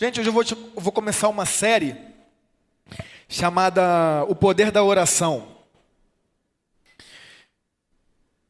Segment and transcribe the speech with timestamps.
[0.00, 1.94] Gente, hoje eu vou, eu vou começar uma série
[3.28, 5.46] chamada O Poder da Oração.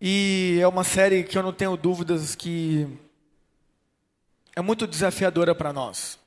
[0.01, 2.87] E é uma série que eu não tenho dúvidas que
[4.55, 6.21] é muito desafiadora para nós.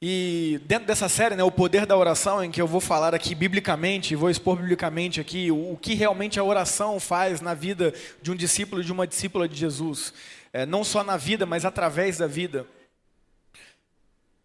[0.00, 3.34] E dentro dessa série, né, o poder da oração, em que eu vou falar aqui
[3.34, 7.92] biblicamente, vou expor biblicamente aqui o, o que realmente a oração faz na vida
[8.22, 10.14] de um discípulo e de uma discípula de Jesus,
[10.52, 12.64] é, não só na vida, mas através da vida.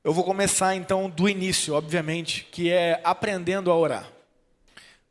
[0.02, 4.10] Eu vou começar então do início, obviamente, que é aprendendo a orar.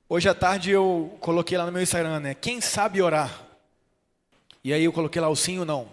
[0.09, 2.33] Hoje à tarde eu coloquei lá no meu Instagram, né?
[2.35, 3.47] Quem sabe orar?
[4.65, 5.91] E aí eu coloquei lá o sim ou não.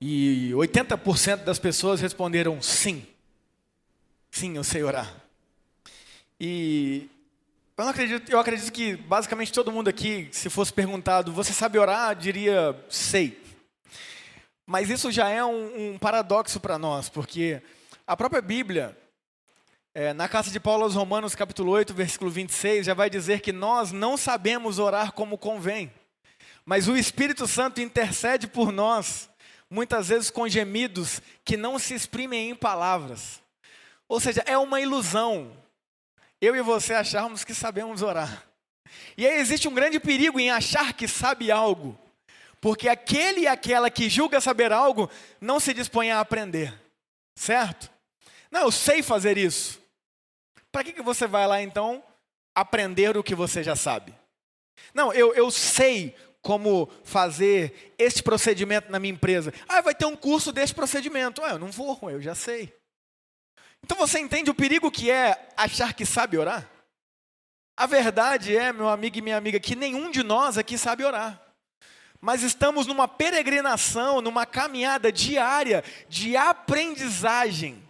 [0.00, 3.04] E 80% das pessoas responderam sim.
[4.30, 5.12] Sim, eu sei orar.
[6.38, 7.08] E
[7.76, 12.14] eu, acredito, eu acredito que basicamente todo mundo aqui, se fosse perguntado, você sabe orar?
[12.14, 13.42] Diria sei.
[14.64, 17.60] Mas isso já é um, um paradoxo para nós, porque
[18.10, 18.98] a própria Bíblia,
[19.94, 23.52] é, na carta de Paulo aos Romanos, capítulo 8, versículo 26, já vai dizer que
[23.52, 25.92] nós não sabemos orar como convém,
[26.64, 29.30] mas o Espírito Santo intercede por nós,
[29.70, 33.40] muitas vezes com gemidos que não se exprimem em palavras.
[34.08, 35.56] Ou seja, é uma ilusão
[36.40, 38.44] eu e você acharmos que sabemos orar.
[39.16, 41.96] E aí existe um grande perigo em achar que sabe algo,
[42.60, 45.08] porque aquele e aquela que julga saber algo
[45.40, 46.74] não se dispõe a aprender,
[47.36, 47.99] certo?
[48.50, 49.80] Não, eu sei fazer isso.
[50.72, 52.02] Para que, que você vai lá então
[52.54, 54.14] aprender o que você já sabe?
[54.94, 59.52] Não, eu, eu sei como fazer este procedimento na minha empresa.
[59.68, 61.42] Ah, vai ter um curso deste procedimento.
[61.42, 62.74] Ah, eu não vou, eu já sei.
[63.84, 66.68] Então você entende o perigo que é achar que sabe orar?
[67.76, 71.40] A verdade é, meu amigo e minha amiga, que nenhum de nós aqui sabe orar.
[72.20, 77.82] Mas estamos numa peregrinação, numa caminhada diária de aprendizagem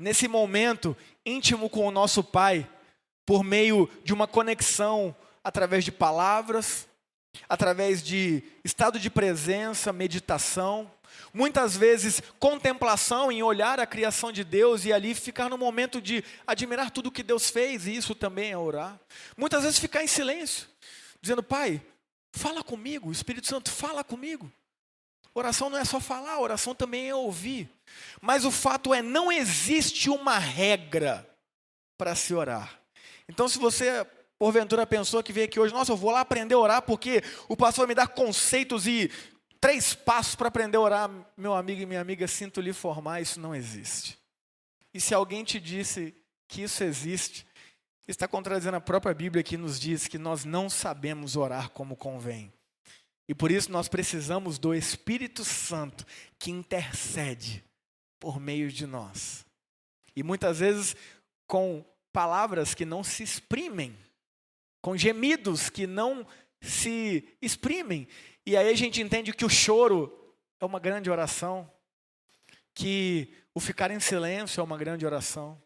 [0.00, 2.68] nesse momento íntimo com o nosso Pai,
[3.26, 6.88] por meio de uma conexão através de palavras,
[7.46, 10.90] através de estado de presença, meditação,
[11.34, 16.24] muitas vezes contemplação em olhar a criação de Deus e ali ficar no momento de
[16.46, 18.98] admirar tudo que Deus fez, e isso também é orar.
[19.36, 20.66] Muitas vezes ficar em silêncio,
[21.20, 21.80] dizendo: Pai,
[22.32, 24.50] fala comigo, Espírito Santo, fala comigo.
[25.34, 27.68] Oração não é só falar, oração também é ouvir.
[28.20, 31.28] Mas o fato é, não existe uma regra
[31.96, 32.80] para se orar.
[33.28, 34.06] Então, se você
[34.38, 37.54] porventura pensou que veio aqui hoje, nossa, eu vou lá aprender a orar porque o
[37.54, 39.10] pastor me dá conceitos e
[39.60, 43.38] três passos para aprender a orar, meu amigo e minha amiga, sinto lhe formar, isso
[43.38, 44.18] não existe.
[44.94, 46.14] E se alguém te disse
[46.48, 47.46] que isso existe,
[48.08, 52.50] está contradizendo a própria Bíblia que nos diz que nós não sabemos orar como convém.
[53.30, 56.04] E por isso nós precisamos do Espírito Santo
[56.36, 57.64] que intercede
[58.18, 59.46] por meio de nós.
[60.16, 60.96] E muitas vezes
[61.46, 63.96] com palavras que não se exprimem,
[64.82, 66.26] com gemidos que não
[66.60, 68.08] se exprimem.
[68.44, 71.70] E aí a gente entende que o choro é uma grande oração,
[72.74, 75.56] que o ficar em silêncio é uma grande oração,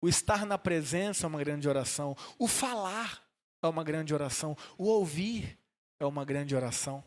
[0.00, 3.28] o estar na presença é uma grande oração, o falar
[3.60, 5.58] é uma grande oração, o ouvir
[6.00, 7.04] é uma grande oração.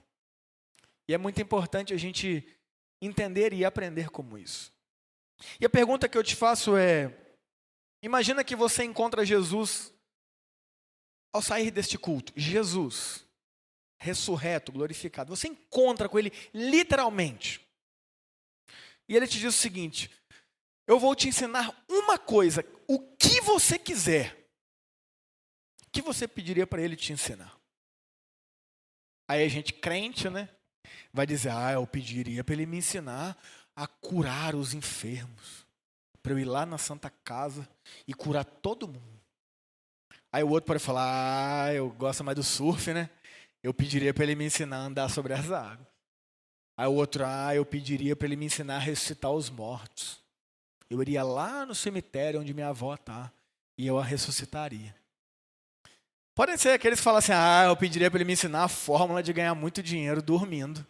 [1.08, 2.48] E é muito importante a gente
[3.02, 4.72] entender e aprender como isso.
[5.60, 7.16] E a pergunta que eu te faço é:
[8.02, 9.94] imagina que você encontra Jesus
[11.34, 12.34] ao sair deste culto.
[12.36, 13.26] Jesus,
[13.98, 15.36] ressurreto, glorificado.
[15.36, 17.66] Você encontra com ele literalmente.
[19.08, 20.10] E ele te diz o seguinte:
[20.88, 24.38] Eu vou te ensinar uma coisa, o que você quiser.
[25.88, 27.61] O que você pediria para ele te ensinar?
[29.32, 30.50] Aí a gente crente, né?
[31.14, 33.42] Vai dizer: Ah, eu pediria para ele me ensinar
[33.74, 35.66] a curar os enfermos.
[36.22, 37.66] Para eu ir lá na Santa Casa
[38.06, 39.22] e curar todo mundo.
[40.34, 43.10] Aí o outro pode falar: Ah, eu gosto mais do surf, né?
[43.64, 45.88] Eu pediria para ele me ensinar a andar sobre as águas.
[46.76, 50.20] Aí o outro: Ah, eu pediria para ele me ensinar a ressuscitar os mortos.
[50.90, 53.32] Eu iria lá no cemitério onde minha avó está
[53.78, 54.94] e eu a ressuscitaria.
[56.42, 59.22] Podem ser aqueles que falam assim: ah, eu pediria para ele me ensinar a fórmula
[59.22, 60.84] de ganhar muito dinheiro dormindo.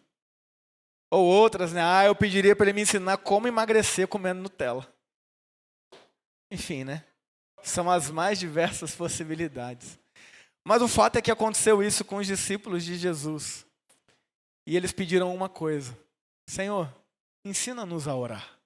[1.11, 1.81] Ou outras, né?
[1.83, 4.87] Ah, eu pediria para ele me ensinar como emagrecer comendo Nutella.
[6.49, 7.03] Enfim, né?
[7.61, 9.99] São as mais diversas possibilidades.
[10.63, 13.65] Mas o fato é que aconteceu isso com os discípulos de Jesus.
[14.65, 15.99] E eles pediram uma coisa:
[16.47, 16.89] Senhor,
[17.43, 18.57] ensina-nos a orar.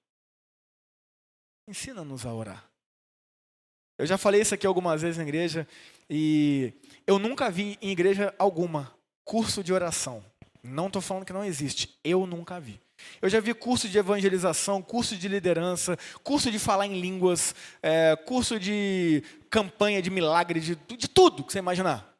[1.68, 2.70] Ensina-nos a orar.
[3.98, 5.66] Eu já falei isso aqui algumas vezes na igreja
[6.08, 6.72] e
[7.06, 8.92] eu nunca vi em igreja alguma
[9.24, 10.22] curso de oração.
[10.62, 12.80] Não estou falando que não existe, eu nunca vi.
[13.20, 18.16] Eu já vi curso de evangelização, curso de liderança, curso de falar em línguas, é,
[18.16, 22.14] curso de campanha de milagre, de, de tudo que você imaginar.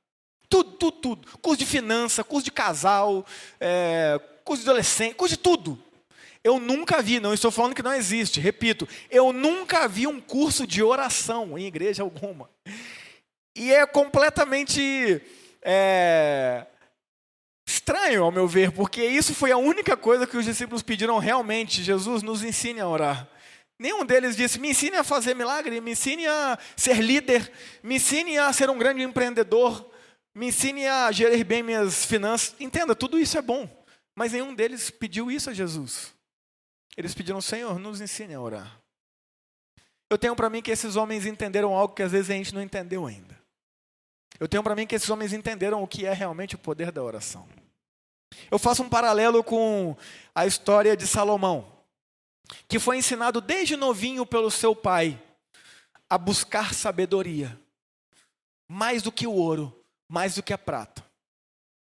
[0.49, 1.39] Tudo, tudo, tudo.
[1.39, 3.27] Curso de finança, curso de casal,
[3.61, 5.83] é, curso de adolescente, curso de tudo.
[6.47, 10.65] Eu nunca vi, não estou falando que não existe, repito, eu nunca vi um curso
[10.65, 12.49] de oração em igreja alguma.
[13.57, 15.21] E é completamente
[15.61, 16.65] é,
[17.67, 21.83] estranho, ao meu ver, porque isso foi a única coisa que os discípulos pediram realmente:
[21.83, 23.29] Jesus, nos ensine a orar.
[23.77, 27.51] Nenhum deles disse: me ensine a fazer milagre, me ensine a ser líder,
[27.83, 29.91] me ensine a ser um grande empreendedor,
[30.33, 32.55] me ensine a gerir bem minhas finanças.
[32.61, 33.69] Entenda, tudo isso é bom,
[34.15, 36.15] mas nenhum deles pediu isso a Jesus.
[36.97, 38.81] Eles pediram, Senhor, nos ensine a orar.
[40.09, 42.63] Eu tenho para mim que esses homens entenderam algo que às vezes a gente não
[42.63, 43.37] entendeu ainda.
[44.39, 47.03] Eu tenho para mim que esses homens entenderam o que é realmente o poder da
[47.03, 47.49] oração.
[48.51, 49.97] Eu faço um paralelo com
[50.35, 51.73] a história de Salomão,
[52.69, 55.21] que foi ensinado desde novinho pelo seu pai
[56.09, 57.59] a buscar sabedoria,
[58.69, 61.05] mais do que o ouro, mais do que a prata.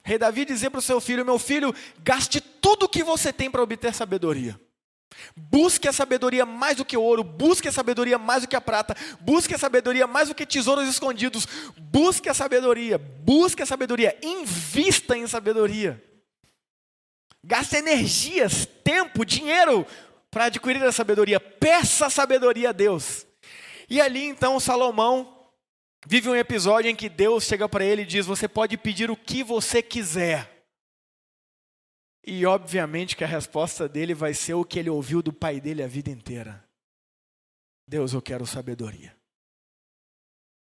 [0.03, 3.51] Rei Davi dizia para o seu filho: Meu filho, gaste tudo o que você tem
[3.51, 4.59] para obter sabedoria.
[5.37, 8.95] Busque a sabedoria mais do que ouro, busque a sabedoria mais do que a prata,
[9.21, 11.47] busque a sabedoria mais do que tesouros escondidos,
[11.77, 16.03] busque a sabedoria, busque a sabedoria, invista em sabedoria.
[17.43, 19.87] Gaste energias, tempo, dinheiro
[20.31, 23.27] para adquirir a sabedoria, peça a sabedoria a Deus.
[23.89, 25.47] E ali então Salomão
[26.07, 29.17] vive um episódio em que Deus chega para ele e diz: Você pode pedir o
[29.17, 30.58] que você quiser
[32.29, 35.83] e obviamente que a resposta dele vai ser o que ele ouviu do pai dele
[35.83, 36.63] a vida inteira:
[37.89, 39.17] Deus, eu quero sabedoria.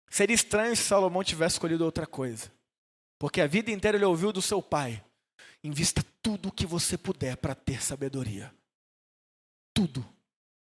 [0.10, 2.52] Seria estranho se Salomão tivesse escolhido outra coisa,
[3.18, 5.02] porque a vida inteira ele ouviu do seu pai:
[5.64, 8.54] invista tudo o que você puder para ter sabedoria.
[9.74, 10.06] Tudo.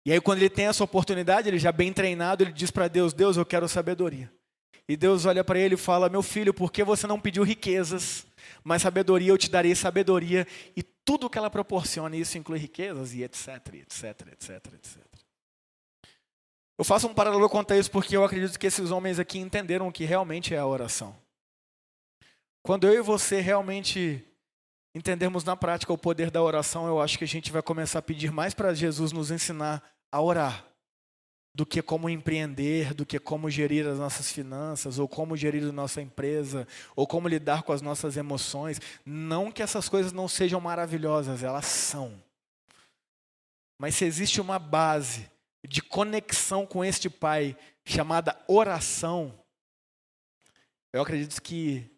[0.07, 3.13] E aí, quando ele tem essa oportunidade, ele já bem treinado, ele diz para Deus:
[3.13, 4.33] Deus, eu quero sabedoria.
[4.89, 8.27] E Deus olha para ele e fala: Meu filho, por que você não pediu riquezas?
[8.63, 10.47] Mas sabedoria eu te darei sabedoria
[10.77, 14.97] e tudo o que ela proporciona, isso inclui riquezas e etc, etc, etc, etc.
[16.79, 19.93] Eu faço um paralelo contra isso porque eu acredito que esses homens aqui entenderam o
[19.93, 21.15] que realmente é a oração.
[22.63, 24.25] Quando eu e você realmente
[24.95, 28.03] entendermos na prática o poder da oração, eu acho que a gente vai começar a
[28.03, 30.70] pedir mais para Jesus nos ensinar a orar
[31.61, 35.71] do que como empreender, do que como gerir as nossas finanças, ou como gerir a
[35.71, 36.67] nossa empresa,
[36.97, 38.81] ou como lidar com as nossas emoções.
[39.05, 42.19] Não que essas coisas não sejam maravilhosas, elas são.
[43.79, 45.31] Mas se existe uma base
[45.63, 47.55] de conexão com este Pai,
[47.85, 49.39] chamada oração,
[50.95, 51.95] eu acredito que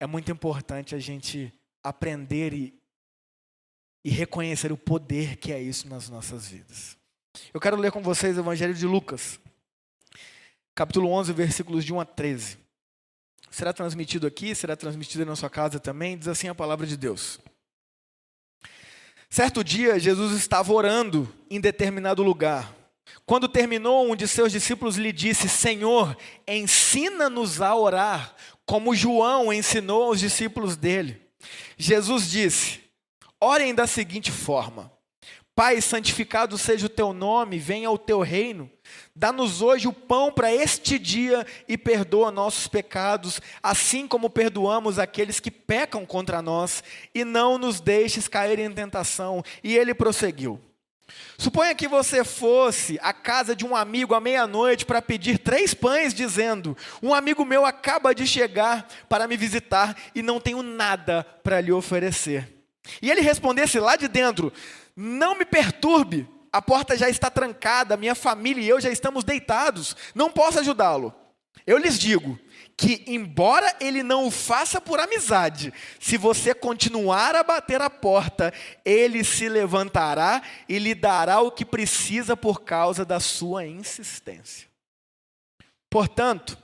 [0.00, 2.76] é muito importante a gente aprender e,
[4.04, 6.97] e reconhecer o poder que é isso nas nossas vidas.
[7.52, 9.40] Eu quero ler com vocês o Evangelho de Lucas,
[10.74, 12.58] capítulo 11, versículos de 1 a 13.
[13.50, 17.40] Será transmitido aqui, será transmitido na sua casa também, diz assim a palavra de Deus.
[19.30, 22.74] Certo dia, Jesus estava orando em determinado lugar.
[23.26, 30.04] Quando terminou, um de seus discípulos lhe disse: Senhor, ensina-nos a orar, como João ensinou
[30.04, 31.20] aos discípulos dele.
[31.76, 32.80] Jesus disse:
[33.40, 34.90] Orem da seguinte forma:
[35.58, 38.70] Pai, santificado seja o teu nome, venha o teu reino.
[39.12, 45.40] Dá-nos hoje o pão para este dia e perdoa nossos pecados, assim como perdoamos aqueles
[45.40, 49.42] que pecam contra nós, e não nos deixes cair em tentação.
[49.60, 50.60] E ele prosseguiu.
[51.36, 56.14] Suponha que você fosse à casa de um amigo à meia-noite para pedir três pães,
[56.14, 61.60] dizendo: Um amigo meu acaba de chegar para me visitar e não tenho nada para
[61.60, 62.54] lhe oferecer.
[63.02, 64.52] E ele respondesse lá de dentro:
[65.00, 69.94] não me perturbe, a porta já está trancada, minha família e eu já estamos deitados,
[70.12, 71.14] não posso ajudá-lo.
[71.64, 72.36] Eu lhes digo
[72.76, 78.52] que, embora ele não o faça por amizade, se você continuar a bater a porta,
[78.84, 84.66] ele se levantará e lhe dará o que precisa por causa da sua insistência.
[85.88, 86.58] Portanto,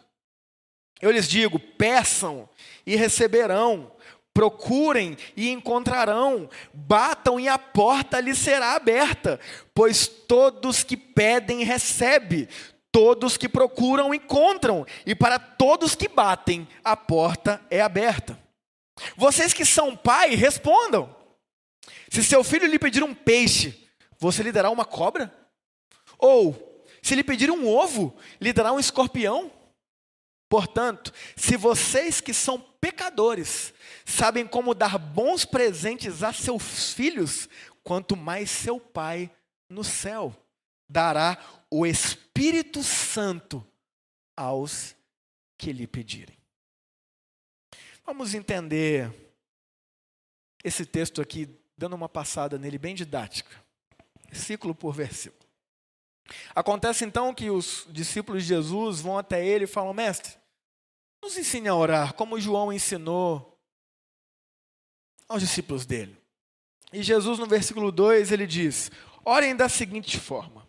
[1.00, 2.48] eu lhes digo: peçam
[2.84, 3.93] e receberão
[4.34, 9.38] Procurem e encontrarão, batam e a porta lhes será aberta,
[9.72, 12.48] pois todos que pedem recebem,
[12.90, 18.36] todos que procuram encontram, e para todos que batem a porta é aberta.
[19.16, 21.14] Vocês que são pai, respondam.
[22.10, 23.88] Se seu filho lhe pedir um peixe,
[24.18, 25.32] você lhe dará uma cobra?
[26.18, 29.50] Ou, se lhe pedir um ovo, lhe dará um escorpião?
[30.48, 33.73] Portanto, se vocês que são pecadores
[34.04, 37.48] sabem como dar bons presentes a seus filhos,
[37.82, 39.30] quanto mais seu Pai
[39.68, 40.34] no céu
[40.88, 41.38] dará
[41.70, 43.66] o Espírito Santo
[44.36, 44.94] aos
[45.56, 46.36] que lhe pedirem.
[48.04, 49.12] Vamos entender
[50.62, 53.64] esse texto aqui, dando uma passada nele bem didática,
[54.28, 55.44] versículo por versículo.
[56.54, 60.34] Acontece então que os discípulos de Jesus vão até ele e falam: Mestre,
[61.22, 63.53] nos ensine a orar, como João ensinou
[65.28, 66.16] aos discípulos dele.
[66.92, 68.90] E Jesus, no versículo 2, ele diz:
[69.24, 70.68] Orem da seguinte forma: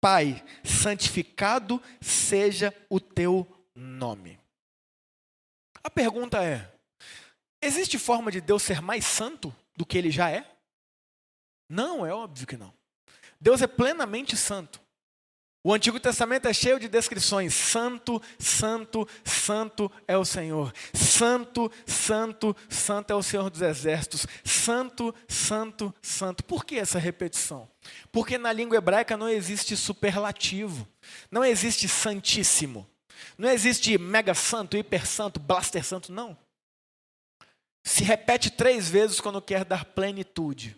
[0.00, 4.38] Pai, santificado seja o teu nome.
[5.82, 6.72] A pergunta é:
[7.60, 10.50] existe forma de Deus ser mais santo do que ele já é?
[11.68, 12.74] Não, é óbvio que não.
[13.40, 14.81] Deus é plenamente santo.
[15.64, 20.72] O Antigo Testamento é cheio de descrições: Santo, Santo, Santo é o Senhor.
[20.92, 24.26] Santo, Santo, Santo é o Senhor dos Exércitos.
[24.44, 26.42] Santo, Santo, Santo.
[26.44, 27.70] Por que essa repetição?
[28.10, 30.86] Porque na língua hebraica não existe superlativo,
[31.30, 32.88] não existe santíssimo,
[33.38, 36.36] não existe mega santo, hiper santo, blaster santo, não.
[37.84, 40.76] Se repete três vezes quando quer dar plenitude.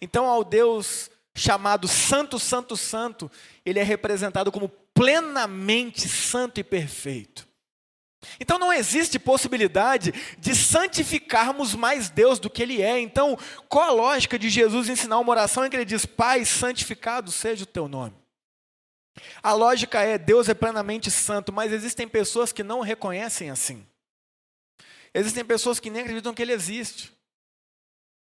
[0.00, 3.30] Então, ao Deus chamado Santo, Santo, Santo,
[3.64, 7.46] ele é representado como plenamente santo e perfeito.
[8.40, 12.98] Então não existe possibilidade de santificarmos mais Deus do que Ele é.
[12.98, 13.38] Então,
[13.68, 17.64] qual a lógica de Jesus ensinar uma oração em que Ele diz: Pai, santificado seja
[17.64, 18.14] o teu nome?
[19.42, 23.86] A lógica é: Deus é plenamente santo, mas existem pessoas que não reconhecem assim.
[25.12, 27.12] Existem pessoas que nem acreditam que Ele existe.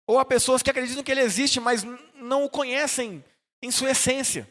[0.08, 1.84] Ou há pessoas que acreditam que ele existe, mas
[2.16, 3.24] não o conhecem
[3.62, 4.50] em sua essência.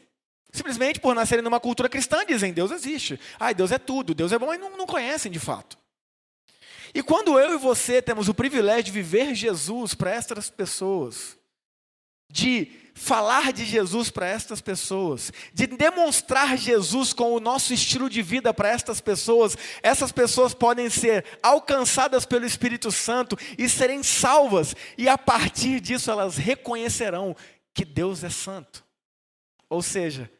[0.51, 3.19] Simplesmente por nascerem numa cultura cristã dizem Deus existe.
[3.39, 5.77] Ai, Deus é tudo, Deus é bom, e não, não conhecem de fato.
[6.93, 11.37] E quando eu e você temos o privilégio de viver Jesus para estas pessoas,
[12.29, 18.21] de falar de Jesus para estas pessoas, de demonstrar Jesus com o nosso estilo de
[18.21, 24.73] vida para estas pessoas, essas pessoas podem ser alcançadas pelo Espírito Santo e serem salvas,
[24.97, 27.35] e a partir disso elas reconhecerão
[27.73, 28.83] que Deus é santo.
[29.69, 30.31] Ou seja,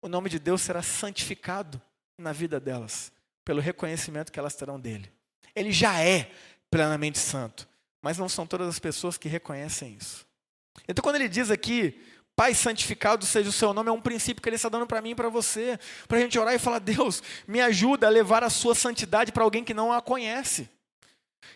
[0.00, 1.80] o nome de Deus será santificado
[2.16, 3.12] na vida delas,
[3.44, 5.12] pelo reconhecimento que elas terão dele.
[5.54, 6.30] Ele já é
[6.70, 7.68] plenamente santo,
[8.00, 10.27] mas não são todas as pessoas que reconhecem isso.
[10.86, 11.98] Então, quando ele diz aqui,
[12.38, 15.10] Pai santificado seja o seu nome, é um princípio que ele está dando para mim
[15.10, 18.48] e para você, para a gente orar e falar: Deus, me ajuda a levar a
[18.48, 20.70] sua santidade para alguém que não a conhece.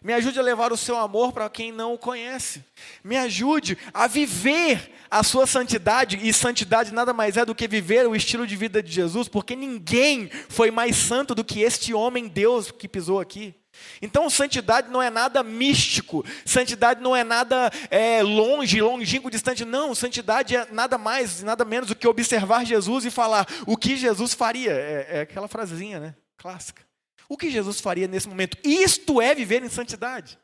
[0.03, 2.65] Me ajude a levar o seu amor para quem não o conhece.
[3.05, 8.09] Me ajude a viver a sua santidade, e santidade nada mais é do que viver
[8.09, 12.27] o estilo de vida de Jesus, porque ninguém foi mais santo do que este homem
[12.27, 13.55] Deus que pisou aqui.
[14.01, 19.65] Então, santidade não é nada místico, santidade não é nada é, longe, longínquo, distante.
[19.65, 23.97] Não, santidade é nada mais, nada menos do que observar Jesus e falar o que
[23.97, 24.73] Jesus faria.
[24.73, 26.15] É, é aquela frasezinha, né?
[26.37, 26.83] Clássica.
[27.29, 28.59] O que Jesus faria nesse momento?
[28.63, 30.39] Isto é viver em santidade.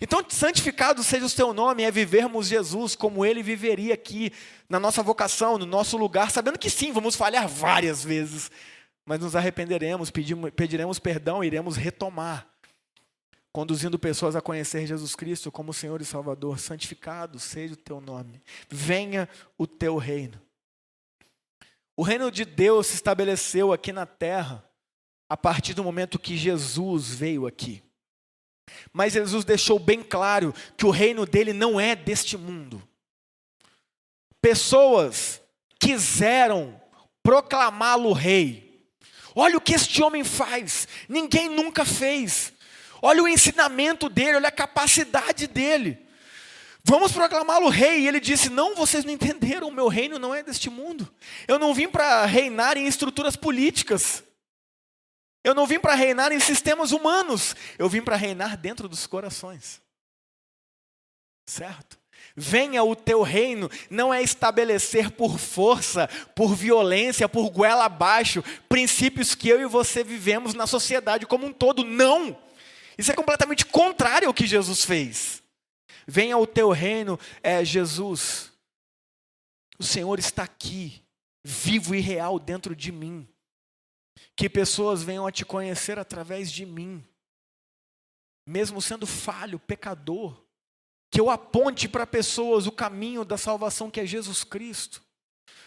[0.00, 4.32] Então, santificado seja o seu nome, é vivermos Jesus como ele viveria aqui,
[4.68, 8.50] na nossa vocação, no nosso lugar, sabendo que sim, vamos falhar várias vezes,
[9.04, 12.48] mas nos arrependeremos, pediremos, pediremos perdão, iremos retomar,
[13.52, 16.58] conduzindo pessoas a conhecer Jesus Cristo como Senhor e Salvador.
[16.58, 20.40] Santificado seja o teu nome, venha o teu reino.
[21.96, 24.64] O reino de Deus se estabeleceu aqui na terra
[25.28, 27.82] a partir do momento que Jesus veio aqui.
[28.92, 32.82] Mas Jesus deixou bem claro que o reino dele não é deste mundo.
[34.40, 35.40] Pessoas
[35.78, 36.80] quiseram
[37.22, 38.63] proclamá-lo rei,
[39.34, 42.52] Olha o que este homem faz, ninguém nunca fez.
[43.02, 45.98] Olha o ensinamento dele, olha a capacidade dele.
[46.84, 48.00] Vamos proclamá-lo rei.
[48.00, 51.12] E ele disse: Não, vocês não entenderam, o meu reino não é deste mundo.
[51.48, 54.22] Eu não vim para reinar em estruturas políticas.
[55.42, 57.56] Eu não vim para reinar em sistemas humanos.
[57.78, 59.80] Eu vim para reinar dentro dos corações.
[61.46, 61.98] Certo?
[62.36, 69.36] Venha o teu reino, não é estabelecer por força, por violência, por goela abaixo, princípios
[69.36, 71.84] que eu e você vivemos na sociedade como um todo.
[71.84, 72.36] Não!
[72.98, 75.42] Isso é completamente contrário ao que Jesus fez.
[76.06, 78.52] Venha o teu reino, é Jesus.
[79.78, 81.02] O Senhor está aqui,
[81.42, 83.28] vivo e real dentro de mim.
[84.36, 87.04] Que pessoas venham a te conhecer através de mim.
[88.46, 90.43] Mesmo sendo falho, pecador,
[91.14, 95.00] que eu aponte para pessoas o caminho da salvação que é Jesus Cristo.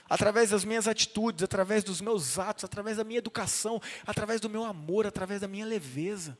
[0.10, 4.66] Através das minhas atitudes, através dos meus atos, através da minha educação, através do meu
[4.66, 6.38] amor, através da minha leveza.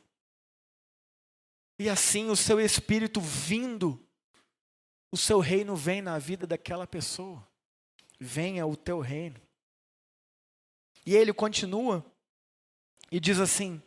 [1.78, 3.98] E assim o seu espírito vindo,
[5.10, 7.42] o seu reino vem na vida daquela pessoa.
[8.20, 9.40] Venha o teu reino.
[11.06, 12.04] E ele continua
[13.10, 13.80] e diz assim: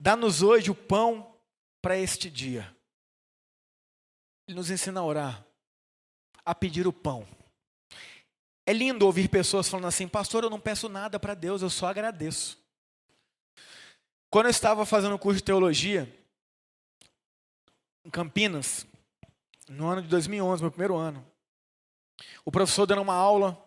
[0.00, 1.32] Dá-nos hoje o pão
[1.80, 2.76] para este dia.
[4.52, 5.46] Ele nos ensina a orar,
[6.44, 7.26] a pedir o pão.
[8.66, 11.86] É lindo ouvir pessoas falando assim, pastor, eu não peço nada para Deus, eu só
[11.86, 12.62] agradeço.
[14.30, 16.06] Quando eu estava fazendo o curso de teologia,
[18.04, 18.86] em Campinas,
[19.70, 21.26] no ano de 2011, meu primeiro ano,
[22.44, 23.58] o professor dando uma aula,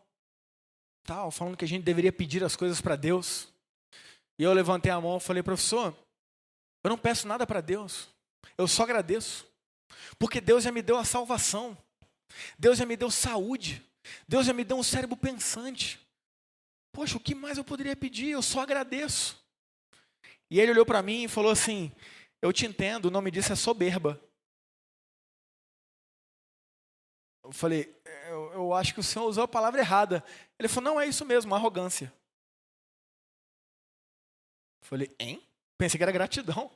[1.04, 3.48] tal, falando que a gente deveria pedir as coisas para Deus.
[4.38, 5.98] E eu levantei a mão e falei, professor,
[6.84, 8.08] eu não peço nada para Deus,
[8.56, 9.55] eu só agradeço.
[10.18, 11.78] Porque Deus já me deu a salvação,
[12.58, 13.84] Deus já me deu saúde,
[14.28, 16.00] Deus já me deu um cérebro pensante.
[16.92, 18.30] Poxa, o que mais eu poderia pedir?
[18.30, 19.44] Eu só agradeço.
[20.50, 21.92] E ele olhou para mim e falou assim:
[22.42, 24.22] Eu te entendo, o nome disso é soberba.
[27.44, 27.96] Eu falei:
[28.28, 30.24] eu, eu acho que o senhor usou a palavra errada.
[30.60, 32.14] Ele falou: Não, é isso mesmo, arrogância.
[34.82, 35.42] Eu falei: Hein?
[35.78, 36.72] Pensei que era gratidão.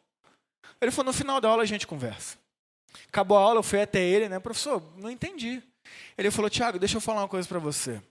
[0.80, 2.38] Ele falou: No final da aula a gente conversa.
[3.08, 4.40] Acabou a aula, eu fui até ele, né?
[4.40, 5.62] Professor, não entendi.
[6.18, 8.02] Ele falou: Tiago, deixa eu falar uma coisa para você.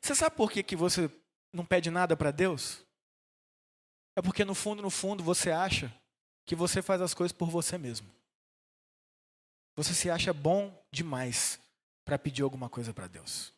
[0.00, 1.10] Você sabe por que, que você
[1.52, 2.84] não pede nada para Deus?
[4.16, 5.92] É porque no fundo, no fundo, você acha
[6.46, 8.08] que você faz as coisas por você mesmo.
[9.76, 11.60] Você se acha bom demais
[12.04, 13.52] para pedir alguma coisa para Deus.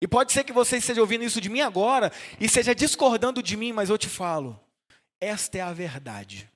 [0.00, 3.56] E pode ser que você esteja ouvindo isso de mim agora e esteja discordando de
[3.56, 4.60] mim, mas eu te falo,
[5.20, 6.50] esta é a verdade.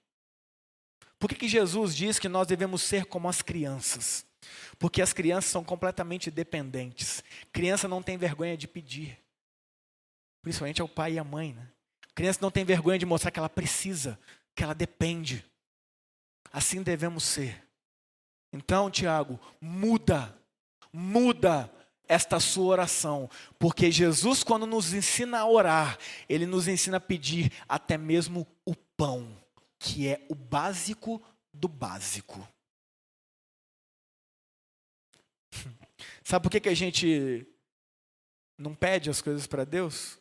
[1.18, 4.24] Por que, que Jesus diz que nós devemos ser como as crianças?
[4.78, 7.24] Porque as crianças são completamente dependentes.
[7.52, 9.18] Criança não tem vergonha de pedir.
[10.42, 11.52] Principalmente ao pai e à mãe.
[11.52, 11.68] Né?
[12.14, 14.18] Criança não tem vergonha de mostrar que ela precisa,
[14.54, 15.44] que ela depende.
[16.52, 17.64] Assim devemos ser.
[18.52, 20.34] Então, Tiago, muda,
[20.92, 21.70] muda
[22.08, 27.52] esta sua oração, porque Jesus, quando nos ensina a orar, ele nos ensina a pedir
[27.68, 29.36] até mesmo o pão,
[29.78, 32.46] que é o básico do básico.
[36.22, 37.46] Sabe por que, que a gente
[38.56, 40.18] não pede as coisas para Deus?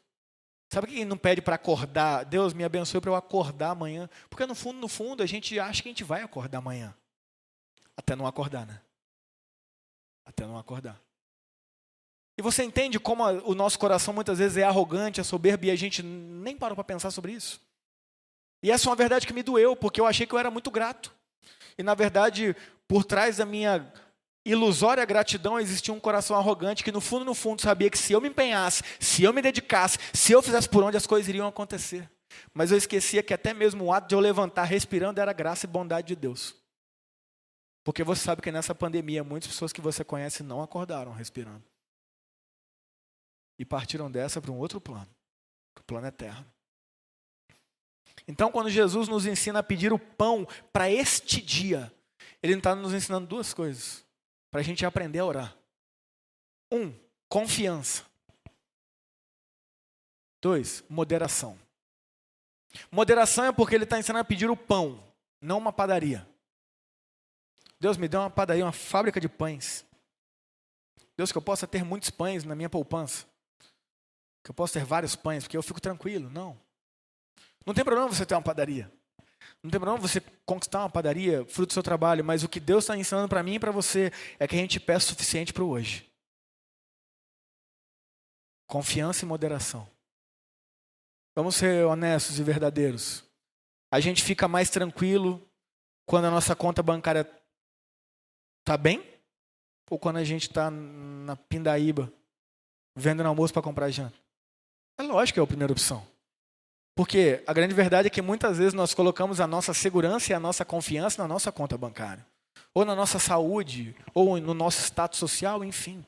[0.71, 2.23] Sabe por que não pede para acordar?
[2.23, 4.09] Deus me abençoe para eu acordar amanhã.
[4.29, 6.95] Porque no fundo, no fundo, a gente acha que a gente vai acordar amanhã.
[7.95, 8.81] Até não acordar, né?
[10.25, 11.01] Até não acordar.
[12.37, 15.75] E você entende como o nosso coração muitas vezes é arrogante, é soberbo e a
[15.75, 17.59] gente nem parou para pensar sobre isso?
[18.67, 20.69] E essa é uma verdade que me doeu, porque eu achei que eu era muito
[20.69, 21.15] grato.
[21.77, 22.53] E na verdade,
[22.85, 23.89] por trás da minha
[24.43, 28.19] ilusória gratidão existia um coração arrogante que no fundo, no fundo, sabia que se eu
[28.19, 32.11] me empenhasse, se eu me dedicasse, se eu fizesse por onde as coisas iriam acontecer.
[32.53, 35.69] Mas eu esquecia que até mesmo o ato de eu levantar respirando era graça e
[35.69, 36.53] bondade de Deus.
[37.85, 41.63] Porque você sabe que nessa pandemia muitas pessoas que você conhece não acordaram respirando.
[43.57, 45.07] E partiram dessa para um outro plano,
[45.79, 46.56] o plano eterno.
[48.27, 51.91] Então, quando Jesus nos ensina a pedir o pão para este dia,
[52.43, 54.05] Ele está nos ensinando duas coisas
[54.51, 55.57] para a gente aprender a orar.
[56.71, 56.93] Um,
[57.29, 58.03] confiança.
[60.41, 61.57] Dois, moderação.
[62.91, 65.03] Moderação é porque ele está ensinando a pedir o pão,
[65.41, 66.27] não uma padaria.
[67.79, 69.85] Deus me deu uma padaria, uma fábrica de pães.
[71.15, 73.25] Deus, que eu possa ter muitos pães na minha poupança.
[74.43, 76.29] Que eu possa ter vários pães, porque eu fico tranquilo.
[76.29, 76.59] Não.
[77.67, 78.89] Não tem problema você ter uma padaria.
[79.61, 82.85] Não tem problema você conquistar uma padaria, fruto do seu trabalho, mas o que Deus
[82.85, 85.65] está ensinando para mim e para você é que a gente peça o suficiente para
[85.65, 86.09] hoje.
[88.67, 89.85] Confiança e moderação.
[91.35, 93.25] Vamos ser honestos e verdadeiros.
[93.91, 95.45] A gente fica mais tranquilo
[96.05, 97.29] quando a nossa conta bancária
[98.61, 99.03] está bem?
[99.89, 102.11] Ou quando a gente está na pindaíba,
[102.95, 104.17] vendo almoço para comprar janta?
[104.97, 106.07] É lógico que é a primeira opção.
[106.97, 110.39] Porque a grande verdade é que muitas vezes nós colocamos a nossa segurança e a
[110.39, 112.25] nossa confiança na nossa conta bancária,
[112.73, 116.03] ou na nossa saúde, ou no nosso status social, enfim.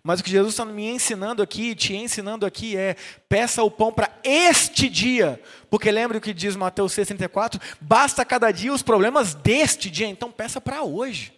[0.00, 2.94] Mas o que Jesus está me ensinando aqui, te ensinando aqui é:
[3.28, 5.42] peça o pão para este dia.
[5.68, 10.30] Porque lembre o que diz Mateus 6,34: basta cada dia os problemas deste dia, então
[10.30, 11.32] peça para hoje.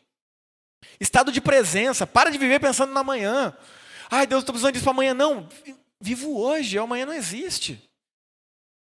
[1.01, 3.57] Estado de presença, para de viver pensando na manhã.
[4.11, 5.15] Ai, Deus, estou precisando disso para amanhã.
[5.15, 5.49] Não,
[5.99, 7.90] vivo hoje, amanhã não existe.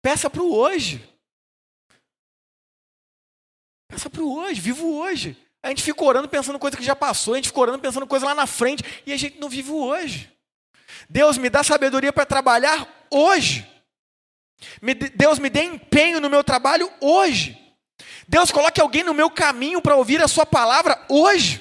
[0.08, 1.06] Peça para o hoje.
[3.86, 5.36] Peça para o hoje, vivo hoje.
[5.62, 8.24] A gente fica orando pensando coisa que já passou, a gente fica orando pensando coisa
[8.24, 10.32] lá na frente e a gente não vive o hoje.
[11.10, 13.70] Deus me dá sabedoria para trabalhar hoje.
[15.14, 17.58] Deus me dê empenho no meu trabalho hoje.
[18.26, 21.60] Deus, coloque alguém no meu caminho para ouvir a Sua palavra hoje.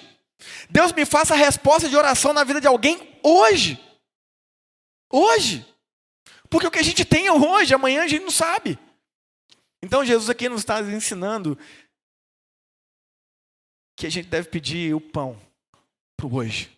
[0.70, 3.78] Deus, me faça a resposta de oração na vida de alguém hoje.
[5.12, 5.66] Hoje.
[6.50, 8.80] Porque o que a gente tem hoje, amanhã a gente não sabe.
[9.82, 11.58] Então Jesus aqui nos está ensinando
[13.96, 15.40] que a gente deve pedir o pão
[16.16, 16.70] para hoje.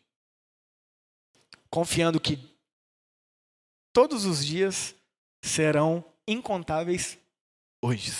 [1.69, 2.39] Confiando que
[3.93, 4.95] todos os dias
[5.43, 7.17] serão incontáveis
[7.81, 8.11] hoje.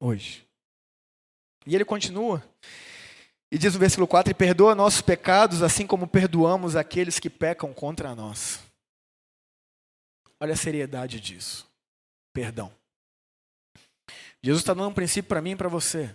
[0.00, 0.46] Hoje.
[1.66, 2.44] E ele continua.
[3.50, 7.72] E diz no versículo 4: E perdoa nossos pecados, assim como perdoamos aqueles que pecam
[7.72, 8.60] contra nós.
[10.40, 11.66] Olha a seriedade disso.
[12.32, 12.72] Perdão.
[14.42, 16.14] Jesus está dando um princípio para mim e para você.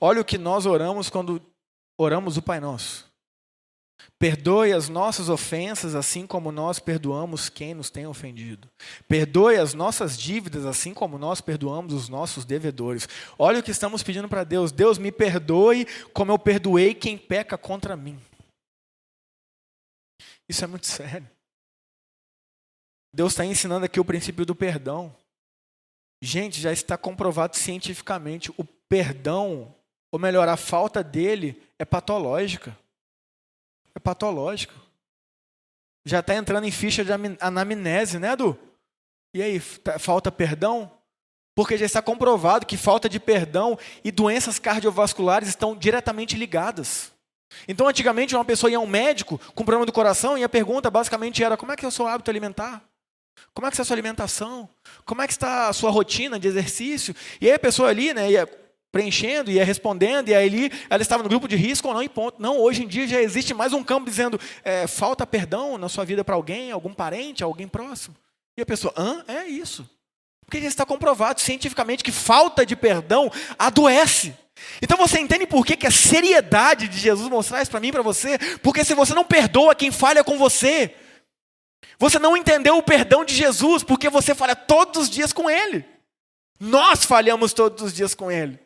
[0.00, 1.42] Olha o que nós oramos quando
[1.98, 3.12] oramos o Pai Nosso.
[4.18, 8.68] Perdoe as nossas ofensas, assim como nós perdoamos quem nos tem ofendido.
[9.08, 13.08] Perdoe as nossas dívidas, assim como nós perdoamos os nossos devedores.
[13.38, 14.72] Olha o que estamos pedindo para Deus.
[14.72, 18.20] Deus me perdoe como eu perdoei quem peca contra mim.
[20.48, 21.28] Isso é muito sério.
[23.14, 25.14] Deus está ensinando aqui o princípio do perdão.
[26.20, 28.52] Gente, já está comprovado cientificamente.
[28.56, 29.72] O perdão,
[30.10, 32.76] ou melhor, a falta dele, é patológica.
[33.94, 34.74] É patológico.
[36.04, 38.58] Já está entrando em ficha de anamnese, né, Edu?
[39.32, 40.90] E aí, tá, falta perdão?
[41.54, 47.12] Porque já está comprovado que falta de perdão e doenças cardiovasculares estão diretamente ligadas.
[47.68, 50.90] Então, antigamente, uma pessoa ia a um médico com problema do coração e a pergunta
[50.90, 52.82] basicamente era: como é que é o seu hábito alimentar?
[53.52, 54.68] Como é que está a sua alimentação?
[55.04, 57.14] Como é que está a sua rotina de exercício?
[57.40, 58.48] E aí a pessoa ali, né, ia
[58.90, 62.08] preenchendo, ia respondendo, e aí ali ela estava no grupo de risco ou não, e
[62.08, 62.40] ponto.
[62.40, 66.04] Não, hoje em dia já existe mais um campo dizendo, é, falta perdão na sua
[66.04, 68.14] vida para alguém, algum parente, alguém próximo.
[68.56, 69.24] E a pessoa, hã?
[69.26, 69.88] É isso.
[70.46, 74.32] Porque já está comprovado cientificamente que falta de perdão adoece.
[74.80, 77.92] Então você entende por que, que a seriedade de Jesus mostrar isso para mim e
[77.92, 78.38] para você?
[78.62, 80.94] Porque se você não perdoa quem falha com você,
[81.98, 85.84] você não entendeu o perdão de Jesus, porque você falha todos os dias com Ele.
[86.58, 88.58] Nós falhamos todos os dias com Ele.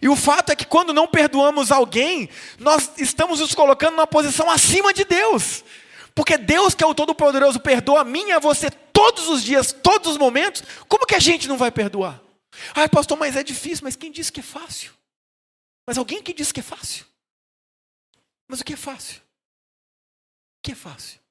[0.00, 4.50] E o fato é que quando não perdoamos alguém, nós estamos nos colocando numa posição
[4.50, 5.64] acima de Deus.
[6.14, 9.72] Porque Deus, que é o Todo-Poderoso, perdoa a mim e a você todos os dias,
[9.72, 10.62] todos os momentos.
[10.88, 12.20] Como que a gente não vai perdoar?
[12.74, 13.84] Ai, pastor, mas é difícil.
[13.84, 14.92] Mas quem disse que é fácil?
[15.86, 17.06] Mas alguém que disse que é fácil?
[18.46, 19.18] Mas o que é fácil?
[19.18, 21.21] O que é fácil?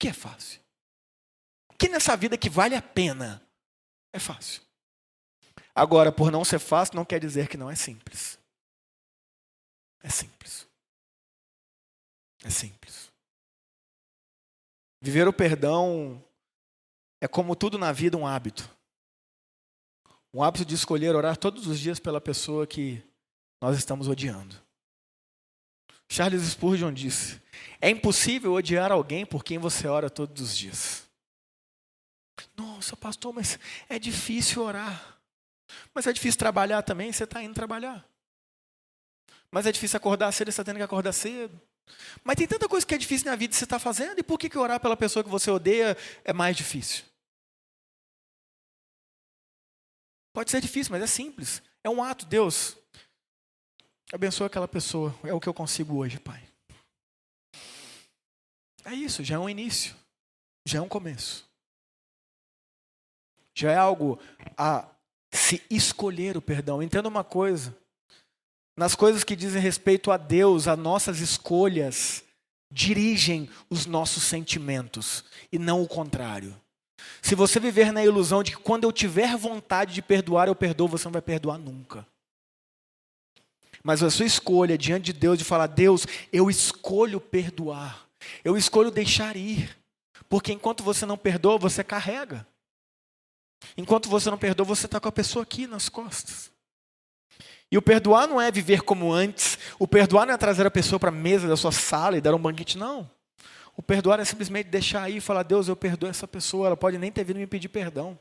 [0.00, 0.58] Que é fácil?
[1.78, 3.46] Que nessa vida que vale a pena
[4.14, 4.62] é fácil?
[5.74, 8.38] Agora, por não ser fácil, não quer dizer que não é simples.
[10.02, 10.66] É simples.
[12.42, 13.12] É simples.
[15.02, 16.24] Viver o perdão
[17.20, 18.68] é como tudo na vida um hábito.
[20.32, 23.02] Um hábito de escolher orar todos os dias pela pessoa que
[23.60, 24.56] nós estamos odiando.
[26.10, 27.40] Charles Spurgeon disse:
[27.80, 31.08] É impossível odiar alguém por quem você ora todos os dias.
[32.56, 35.18] Nossa, pastor, mas é difícil orar.
[35.94, 38.04] Mas é difícil trabalhar também, você está indo trabalhar.
[39.52, 41.58] Mas é difícil acordar cedo, você está tendo que acordar cedo.
[42.24, 44.38] Mas tem tanta coisa que é difícil na vida que você está fazendo, e por
[44.38, 47.04] que, que orar pela pessoa que você odeia é mais difícil?
[50.32, 51.62] Pode ser difícil, mas é simples.
[51.84, 52.76] É um ato, Deus.
[54.12, 55.14] Abençoa aquela pessoa.
[55.22, 56.42] É o que eu consigo hoje, Pai.
[58.84, 59.94] É isso, já é um início.
[60.66, 61.48] Já é um começo.
[63.54, 64.18] Já é algo
[64.56, 64.88] a
[65.32, 66.82] se escolher o perdão.
[66.82, 67.76] Entenda uma coisa:
[68.76, 72.24] nas coisas que dizem respeito a Deus, as nossas escolhas
[72.72, 76.54] dirigem os nossos sentimentos e não o contrário.
[77.22, 80.88] Se você viver na ilusão de que quando eu tiver vontade de perdoar, eu perdoo,
[80.88, 82.06] você não vai perdoar nunca.
[83.82, 88.06] Mas a sua escolha diante de Deus de falar: Deus, eu escolho perdoar,
[88.44, 89.76] eu escolho deixar ir,
[90.28, 92.46] porque enquanto você não perdoa, você carrega.
[93.76, 96.50] Enquanto você não perdoa, você está com a pessoa aqui nas costas.
[97.70, 99.58] E o perdoar não é viver como antes.
[99.78, 102.34] O perdoar não é trazer a pessoa para a mesa da sua sala e dar
[102.34, 103.08] um banquete, não.
[103.76, 106.66] O perdoar é simplesmente deixar aí e falar: Deus, eu perdoo essa pessoa.
[106.66, 108.18] Ela pode nem ter vindo me pedir perdão.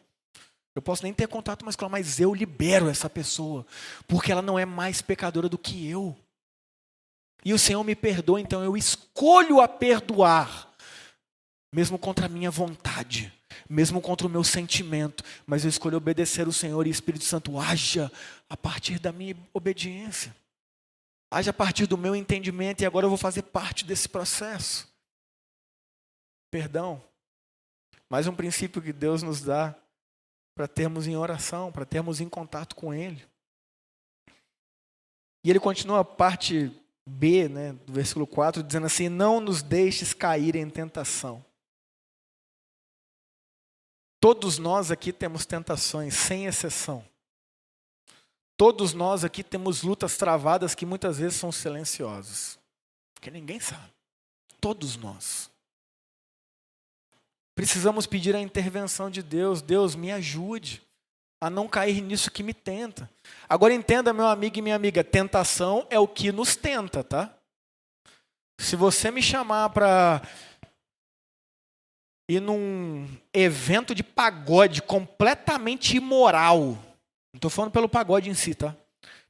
[0.80, 3.66] Eu posso nem ter contato mais com ela, mas eu libero essa pessoa.
[4.08, 6.18] Porque ela não é mais pecadora do que eu.
[7.44, 10.74] E o Senhor me perdoa, então eu escolho a perdoar,
[11.74, 13.34] mesmo contra a minha vontade
[13.70, 17.60] mesmo contra o meu sentimento, mas eu escolho obedecer o Senhor e o Espírito Santo
[17.60, 18.12] haja
[18.50, 20.36] a partir da minha obediência.
[21.32, 24.92] Haja a partir do meu entendimento e agora eu vou fazer parte desse processo.
[26.50, 27.00] Perdão.
[28.10, 29.76] Mais um princípio que Deus nos dá
[30.60, 33.26] para termos em oração, para termos em contato com Ele.
[35.42, 36.70] E ele continua a parte
[37.08, 41.46] B, né, do versículo 4, dizendo assim: Não nos deixes cair em tentação.
[44.20, 47.06] Todos nós aqui temos tentações, sem exceção.
[48.58, 52.60] Todos nós aqui temos lutas travadas que muitas vezes são silenciosas.
[53.14, 53.94] Porque ninguém sabe.
[54.60, 55.50] Todos nós.
[57.60, 59.62] Precisamos pedir a intervenção de Deus.
[59.62, 60.82] Deus, me ajude
[61.42, 63.10] a não cair nisso que me tenta.
[63.50, 67.36] Agora entenda, meu amigo e minha amiga, tentação é o que nos tenta, tá?
[68.62, 70.22] Se você me chamar para
[72.30, 78.74] ir num evento de pagode completamente imoral, não estou falando pelo pagode em si, tá?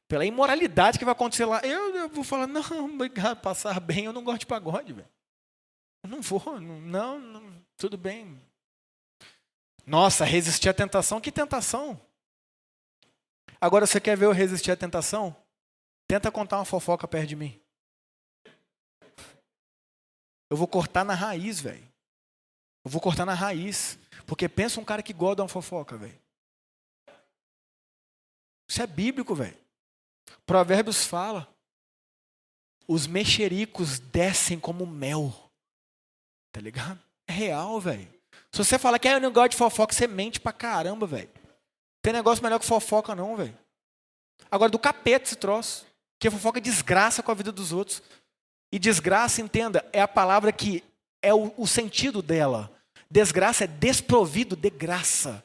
[0.08, 2.62] Pela imoralidade que vai acontecer lá, eu, eu vou falar, não,
[2.94, 5.10] obrigado, passar bem, eu não gosto de pagode, velho.
[6.08, 8.38] Não vou, não, não, tudo bem,
[9.90, 11.20] nossa, resistir à tentação?
[11.20, 12.00] Que tentação?
[13.60, 15.36] Agora você quer ver eu resistir à tentação?
[16.08, 17.60] Tenta contar uma fofoca perto de mim.
[20.48, 21.84] Eu vou cortar na raiz, velho.
[22.86, 23.98] Eu vou cortar na raiz.
[24.28, 26.22] Porque pensa um cara que gosta de uma fofoca, velho.
[28.68, 29.58] Isso é bíblico, velho.
[30.46, 31.52] Provérbios fala.
[32.88, 35.34] Os mexericos descem como mel.
[36.52, 37.09] Tá ligado?
[37.30, 38.08] É real, velho.
[38.52, 41.30] Se você fala que é um negócio de fofoca, você mente pra caramba, velho.
[42.02, 43.56] Tem negócio melhor que fofoca, não, velho.
[44.50, 45.86] Agora, do capeta esse troço.
[46.20, 48.02] Que fofoca é desgraça com a vida dos outros.
[48.72, 50.84] E desgraça, entenda, é a palavra que
[51.22, 52.72] é o, o sentido dela.
[53.12, 55.44] Desgraça é desprovido de graça.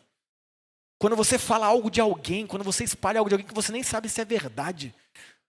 [0.98, 3.82] Quando você fala algo de alguém, quando você espalha algo de alguém que você nem
[3.82, 4.94] sabe se é verdade,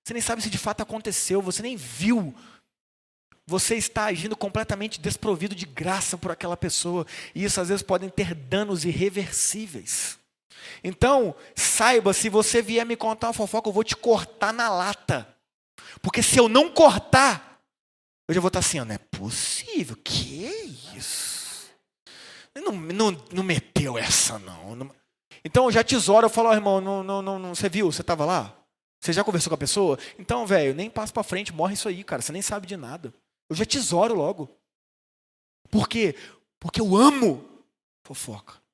[0.04, 2.36] você nem sabe se de fato aconteceu, você nem viu,
[3.47, 7.05] você está agindo completamente desprovido de graça por aquela pessoa.
[7.34, 10.17] E isso às vezes podem ter danos irreversíveis.
[10.84, 15.27] Então, saiba, se você vier me contar uma fofoca, eu vou te cortar na lata.
[16.01, 17.62] Porque se eu não cortar,
[18.27, 19.95] eu já vou estar assim, não é possível.
[20.03, 20.45] Que
[20.95, 21.69] isso?
[22.55, 24.91] Não, não, não meteu essa, não.
[25.43, 27.91] Então, eu já tesouro, eu falo, oh, irmão, não, não, não, você viu?
[27.91, 28.55] Você estava lá?
[28.99, 29.99] Você já conversou com a pessoa?
[30.17, 32.23] Então, velho, nem passa para frente, morre isso aí, cara.
[32.23, 33.13] Você nem sabe de nada.
[33.49, 34.49] Eu já tesouro logo.
[35.69, 36.15] Por quê?
[36.60, 37.43] Porque eu amo
[38.03, 38.65] fofoca.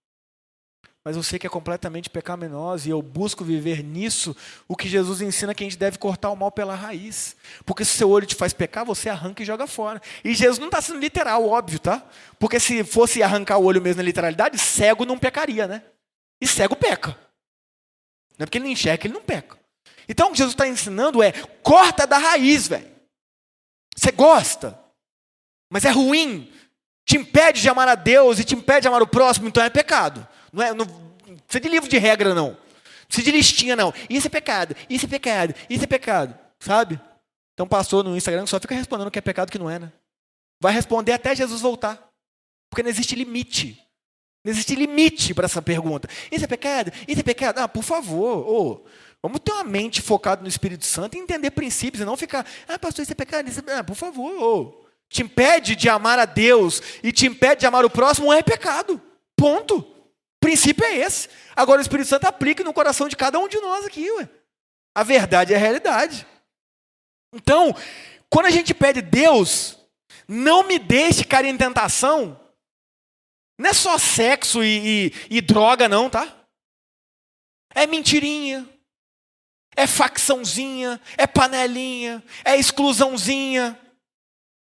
[1.03, 4.36] Mas eu sei que é completamente pecaminoso e eu busco viver nisso
[4.67, 7.36] o que Jesus ensina que a gente deve cortar o mal pela raiz.
[7.65, 9.99] Porque se seu olho te faz pecar, você arranca e joga fora.
[10.23, 12.07] E Jesus não está sendo literal, óbvio, tá?
[12.38, 15.84] Porque se fosse arrancar o olho mesmo na literalidade, cego não pecaria, né?
[16.39, 17.17] E cego peca.
[18.38, 19.57] Não é porque ele não enxerga, ele não peca.
[20.07, 21.31] Então o que Jesus está ensinando é
[21.63, 22.91] corta da raiz, velho.
[24.01, 24.79] Você gosta,
[25.71, 26.51] mas é ruim,
[27.05, 29.69] te impede de amar a Deus e te impede de amar o próximo, então é
[29.69, 30.27] pecado.
[30.51, 32.49] Não é, não precisa de livro de regra, não.
[32.49, 32.57] Não
[33.05, 33.93] precisa de listinha, não.
[34.09, 36.35] Isso é pecado, isso é pecado, isso é pecado.
[36.59, 36.99] Sabe?
[37.53, 39.93] Então passou no Instagram só fica respondendo que é pecado que não é, né?
[40.59, 42.09] Vai responder até Jesus voltar.
[42.71, 43.79] Porque não existe limite.
[44.43, 46.09] Não existe limite para essa pergunta.
[46.31, 46.91] Isso é pecado?
[47.07, 47.59] Isso é pecado?
[47.59, 48.47] Ah, por favor.
[48.49, 48.87] Oh,
[49.23, 52.79] Vamos ter uma mente focada no Espírito Santo e entender princípios, e não ficar, ah,
[52.79, 53.75] pastor, isso é pecado, isso é...
[53.75, 54.89] Ah, por favor.
[55.07, 58.99] Te impede de amar a Deus e te impede de amar o próximo, é pecado.
[59.36, 59.77] Ponto.
[59.77, 61.29] O princípio é esse.
[61.55, 64.27] Agora o Espírito Santo aplica no coração de cada um de nós aqui, ué.
[64.95, 66.25] A verdade é a realidade.
[67.34, 67.75] Então,
[68.29, 69.77] quando a gente pede Deus,
[70.27, 72.39] não me deixe cair em tentação,
[73.57, 76.36] não é só sexo e, e, e droga, não, tá?
[77.75, 78.67] É mentirinha,
[79.81, 83.79] é facçãozinha, é panelinha, é exclusãozinha,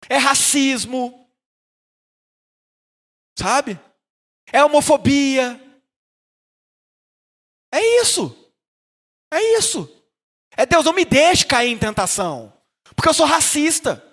[0.10, 1.30] é racismo,
[3.38, 3.80] sabe?
[4.52, 5.60] É homofobia.
[7.74, 8.38] É isso.
[9.32, 9.89] É isso.
[10.58, 12.54] É Deus, não me deixe cair em tentação.
[12.95, 14.04] Porque eu sou racista.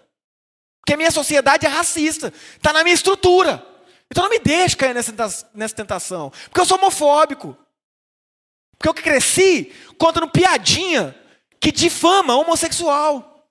[0.81, 2.33] Porque a minha sociedade é racista.
[2.57, 3.65] Está na minha estrutura.
[4.11, 6.31] Então não me deixe cair nessa tentação.
[6.31, 7.57] Porque eu sou homofóbico.
[8.79, 11.15] Porque eu cresci contando piadinha
[11.61, 13.47] que difama homossexual.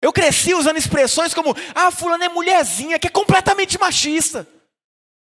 [0.00, 4.46] Eu cresci usando expressões como, ah, fulano é mulherzinha, que é completamente machista.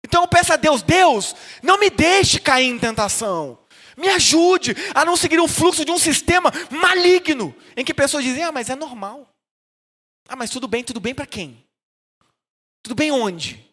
[0.05, 3.59] Então eu peço a Deus, Deus, não me deixe cair em tentação.
[3.97, 8.43] Me ajude a não seguir o fluxo de um sistema maligno, em que pessoas dizem,
[8.43, 9.27] ah, mas é normal.
[10.29, 11.65] Ah, mas tudo bem, tudo bem para quem?
[12.83, 13.65] Tudo bem onde?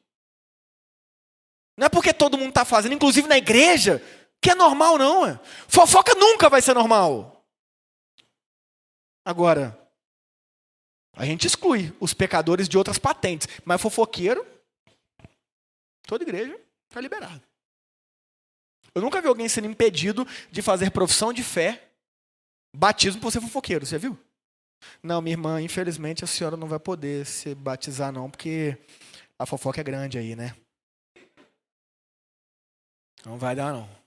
[1.78, 4.02] Não é porque todo mundo está fazendo, inclusive na igreja,
[4.44, 5.26] que é normal, não.
[5.26, 5.40] É.
[5.68, 7.44] Fofoca nunca vai ser normal.
[9.26, 9.80] Agora,
[11.14, 14.46] a gente exclui os pecadores de outras patentes, mas fofoqueiro,
[16.06, 17.42] toda igreja está liberado.
[18.94, 21.90] Eu nunca vi alguém sendo impedido de fazer profissão de fé,
[22.76, 24.20] batismo por ser fofoqueiro, você viu?
[25.02, 28.78] Não, minha irmã, infelizmente a senhora não vai poder se batizar não, porque
[29.40, 30.54] a fofoca é grande aí, né?
[33.26, 34.03] Não vai dar não.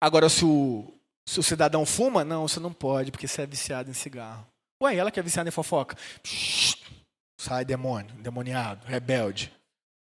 [0.00, 0.92] Agora, se o,
[1.26, 4.46] se o cidadão fuma, não, você não pode, porque você é viciado em cigarro.
[4.82, 5.96] Ué, ela que é viciada em fofoca.
[6.22, 6.76] Psh,
[7.40, 9.52] sai, demônio, demoniado, rebelde.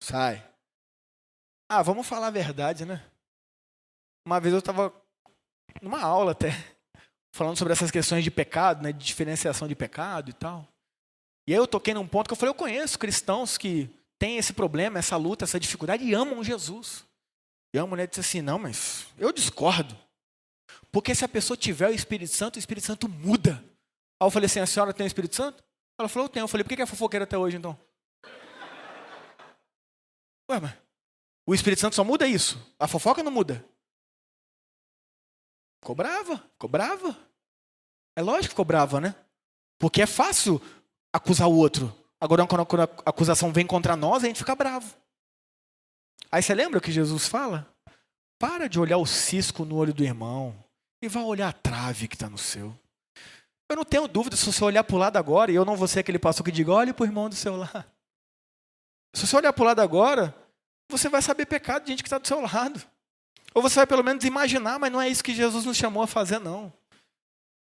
[0.03, 0.45] Sai.
[1.71, 3.05] Ah, vamos falar a verdade, né?
[4.27, 4.93] Uma vez eu estava
[5.81, 6.51] numa aula até,
[7.35, 10.67] falando sobre essas questões de pecado, né, de diferenciação de pecado e tal.
[11.47, 14.53] E aí eu toquei num ponto que eu falei, eu conheço cristãos que têm esse
[14.53, 17.08] problema, essa luta, essa dificuldade e amam Jesus.
[17.85, 19.97] A mulher disse assim, não, mas eu discordo.
[20.91, 23.63] Porque se a pessoa tiver o Espírito Santo, o Espírito Santo muda.
[24.21, 25.63] Aí eu falei assim, a senhora tem o Espírito Santo?
[25.99, 26.45] Ela falou, eu tenho.
[26.45, 27.79] Eu falei, por que é fofoqueira até hoje, então?
[30.51, 30.73] Ué, mas
[31.47, 32.59] o Espírito Santo só muda isso.
[32.79, 33.65] A fofoca não muda.
[35.83, 37.17] Ficou brava, ficou brava.
[38.17, 39.15] É lógico que ficou brava, né?
[39.79, 40.61] Porque é fácil
[41.13, 41.95] acusar o outro.
[42.21, 44.93] Agora, quando a acusação vem contra nós, a gente fica bravo.
[46.31, 47.67] Aí você lembra o que Jesus fala?
[48.39, 50.55] Para de olhar o cisco no olho do irmão
[51.03, 52.77] e vá olhar a trave que está no seu.
[53.69, 55.87] Eu não tenho dúvida se você olhar para o lado agora, e eu não vou
[55.87, 57.85] ser aquele pastor que diga, olhe para o irmão do seu lado.
[59.15, 60.35] Se você olhar para o lado agora,
[60.91, 62.81] você vai saber pecado de gente que está do seu lado.
[63.55, 66.07] Ou você vai pelo menos imaginar, mas não é isso que Jesus nos chamou a
[66.07, 66.73] fazer, não.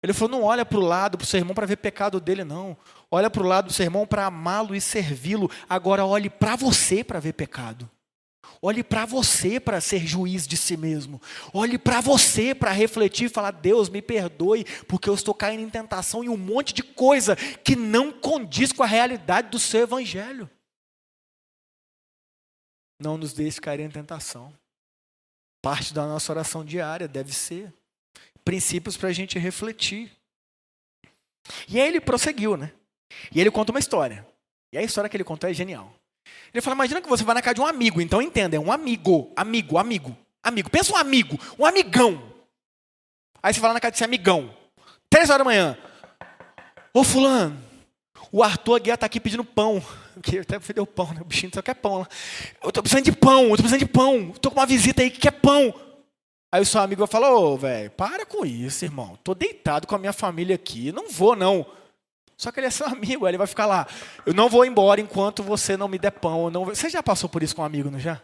[0.04, 2.44] Ele falou: não olha para o lado para o seu irmão para ver pecado dele,
[2.44, 2.78] não.
[3.10, 5.50] Olha para o lado do seu irmão para amá-lo e servi-lo.
[5.68, 7.89] Agora olhe para você para ver pecado.
[8.65, 11.21] Olhe para você para ser juiz de si mesmo.
[11.54, 15.69] Olhe para você para refletir e falar: Deus, me perdoe, porque eu estou caindo em
[15.69, 20.49] tentação e um monte de coisa que não condiz com a realidade do seu evangelho.
[22.97, 24.58] Não nos deixe cair em tentação.
[25.62, 27.73] Parte da nossa oração diária deve ser
[28.45, 30.10] princípios para a gente refletir.
[31.67, 32.71] E aí ele prosseguiu, né?
[33.30, 34.26] E ele conta uma história.
[34.71, 35.93] E a história que ele contou é genial.
[36.53, 38.71] Ele fala: imagina que você vai na casa de um amigo, então entenda, é um
[38.71, 40.69] amigo, amigo, amigo, amigo.
[40.69, 42.31] Pensa um amigo, um amigão.
[43.41, 44.53] Aí você vai lá na casa desse amigão,
[45.09, 45.77] três horas da manhã.
[46.93, 47.59] Ô fulano,
[48.31, 49.83] o Arthur Aguiar está aqui pedindo pão.
[50.21, 51.21] Que até deu pão, né?
[51.21, 52.05] O bichinho só quer pão.
[52.62, 54.29] Eu estou precisando de pão, eu estou precisando de pão.
[54.29, 55.73] Estou com uma visita aí que quer pão.
[56.51, 59.15] Aí o seu amigo vai falar, ô, velho, para com isso, irmão.
[59.15, 60.91] Estou deitado com a minha família aqui.
[60.91, 61.65] Não vou, não.
[62.38, 63.88] Só que ele é seu amigo, ele vai ficar lá.
[64.26, 66.50] Eu não vou embora enquanto você não me der pão.
[66.50, 66.65] Não...
[66.65, 68.22] Você já passou por isso com um amigo, não já?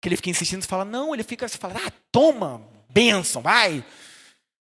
[0.00, 3.84] Que ele fica insistindo e fala, não, ele fica, você fala, ah, toma, bênção, vai.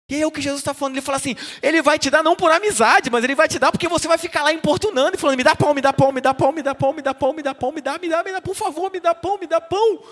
[0.10, 2.24] E aí é o que Jesus está falando, ele fala assim, ele vai te dar
[2.24, 5.20] não por amizade, mas ele vai te dar porque você vai ficar lá importunando e
[5.20, 7.14] falando, me dá pão, me dá pão, me dá pão, me dá pão, me dá
[7.14, 9.38] pão, me dá pão, me dá, me dá, me dá, por favor, me dá pão,
[9.38, 10.04] me dá pão.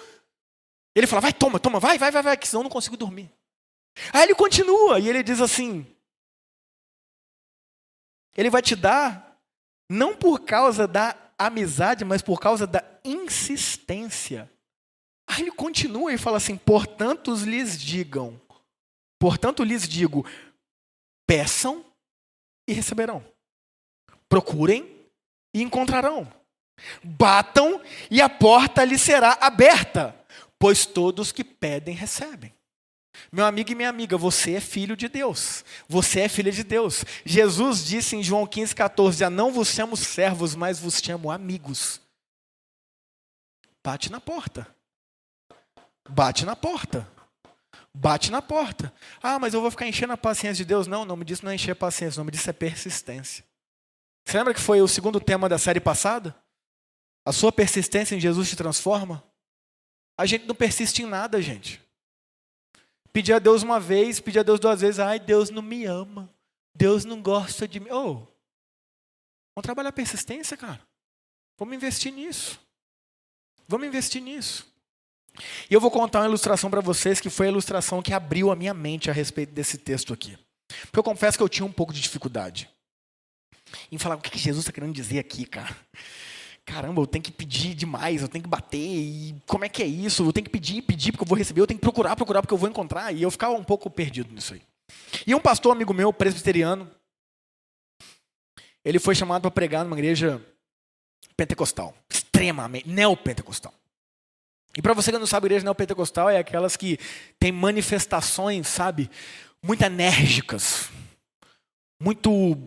[0.95, 3.31] Ele fala, vai, toma, toma, vai, vai, vai, vai, que senão eu não consigo dormir.
[4.13, 5.85] Aí ele continua e ele diz assim,
[8.37, 9.37] ele vai te dar
[9.89, 14.49] não por causa da amizade, mas por causa da insistência.
[15.29, 18.39] Aí ele continua e fala assim, portanto lhes digam,
[19.19, 20.25] Portanto, lhes digo:
[21.25, 21.85] peçam
[22.67, 23.23] e receberão.
[24.29, 25.05] Procurem
[25.53, 26.31] e encontrarão.
[27.03, 30.15] Batam e a porta lhes será aberta,
[30.59, 32.53] pois todos que pedem recebem.
[33.31, 35.63] Meu amigo e minha amiga, você é filho de Deus.
[35.87, 37.03] Você é filha de Deus.
[37.25, 42.01] Jesus disse em João 15, 14: Já não vos chamo servos, mas vos chamo amigos.
[43.83, 44.67] Bate na porta.
[46.09, 47.07] Bate na porta.
[47.93, 48.93] Bate na porta.
[49.21, 50.87] Ah, mas eu vou ficar enchendo a paciência de Deus.
[50.87, 53.43] Não, o nome disso não é encher a paciência, o nome disso é persistência.
[54.23, 56.35] Você lembra que foi o segundo tema da série passada?
[57.25, 59.23] A sua persistência em Jesus te transforma?
[60.17, 61.81] A gente não persiste em nada, gente.
[63.11, 66.29] Pedir a Deus uma vez, pedir a Deus duas vezes, ai, Deus não me ama.
[66.75, 67.89] Deus não gosta de mim.
[67.89, 68.15] Oh,
[69.55, 70.81] vamos trabalhar persistência, cara.
[71.57, 72.59] Vamos investir nisso.
[73.67, 74.71] Vamos investir nisso.
[75.69, 78.55] E eu vou contar uma ilustração para vocês que foi a ilustração que abriu a
[78.55, 80.37] minha mente a respeito desse texto aqui.
[80.67, 82.69] Porque eu confesso que eu tinha um pouco de dificuldade
[83.91, 85.75] em falar o que Jesus está querendo dizer aqui, cara.
[86.67, 89.85] Caramba, eu tenho que pedir demais, eu tenho que bater, e como é que é
[89.85, 90.25] isso?
[90.25, 92.53] Eu tenho que pedir, pedir porque eu vou receber, eu tenho que procurar, procurar porque
[92.53, 94.61] eu vou encontrar, e eu ficava um pouco perdido nisso aí.
[95.25, 96.91] E um pastor amigo meu, presbiteriano,
[98.83, 100.45] ele foi chamado para pregar numa igreja
[101.37, 103.73] pentecostal, extremamente, neopentecostal.
[104.75, 106.99] E para você que não sabe, igreja neopentecostal é aquelas que
[107.39, 109.09] tem manifestações, sabe,
[109.63, 110.89] muito enérgicas,
[111.97, 112.57] muito,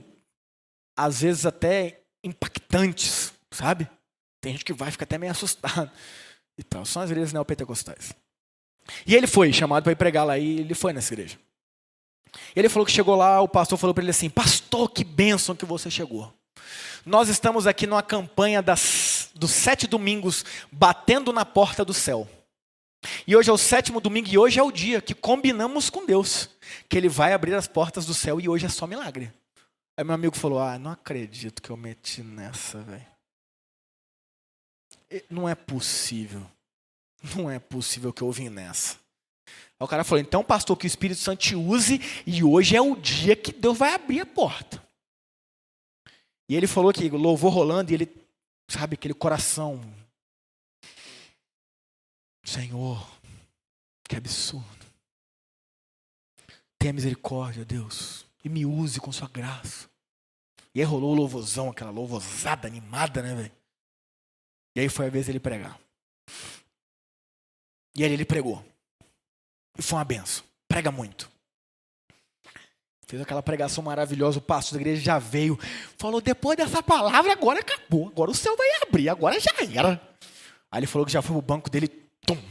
[0.97, 3.89] às vezes até impactantes, sabe?
[4.41, 5.91] Tem gente que vai ficar até meio assustado
[6.57, 6.85] e tal.
[6.85, 8.15] São as igrejas neopentecostais.
[9.07, 11.39] E ele foi chamado para ir pregar lá e ele foi nessa igreja.
[12.55, 15.65] Ele falou que chegou lá, o pastor falou para ele assim: Pastor, que bênção que
[15.65, 16.33] você chegou.
[17.05, 22.29] Nós estamos aqui numa campanha das, dos sete domingos, batendo na porta do céu.
[23.27, 26.51] E hoje é o sétimo domingo e hoje é o dia que combinamos com Deus,
[26.89, 29.33] que Ele vai abrir as portas do céu e hoje é só milagre.
[29.97, 33.07] Aí meu amigo falou: Ah, não acredito que eu meti nessa, velho.
[35.29, 36.47] Não é possível.
[37.37, 38.97] Não é possível que eu vim nessa.
[39.47, 42.81] Aí o cara falou: Então, pastor, que o Espírito Santo te use e hoje é
[42.81, 44.83] o dia que Deus vai abrir a porta.
[46.49, 48.27] E ele falou que louvor rolando e ele,
[48.69, 49.81] sabe, aquele coração.
[52.45, 53.09] Senhor,
[54.09, 54.67] que absurdo.
[56.79, 59.89] Tenha misericórdia, Deus, e me use com sua graça.
[60.75, 63.60] E aí rolou o louvorzão, aquela louvozada animada, né, velho?
[64.81, 65.79] E aí foi a vez dele pregar.
[67.95, 68.65] E aí ele pregou.
[69.77, 70.43] E foi uma benção.
[70.67, 71.31] Prega muito.
[73.07, 75.59] Fez aquela pregação maravilhosa, o pastor da igreja já veio,
[75.99, 80.01] falou: depois dessa palavra, agora acabou, agora o céu vai abrir, agora já era.
[80.71, 81.89] Aí ele falou que já foi pro banco dele,
[82.25, 82.43] tum.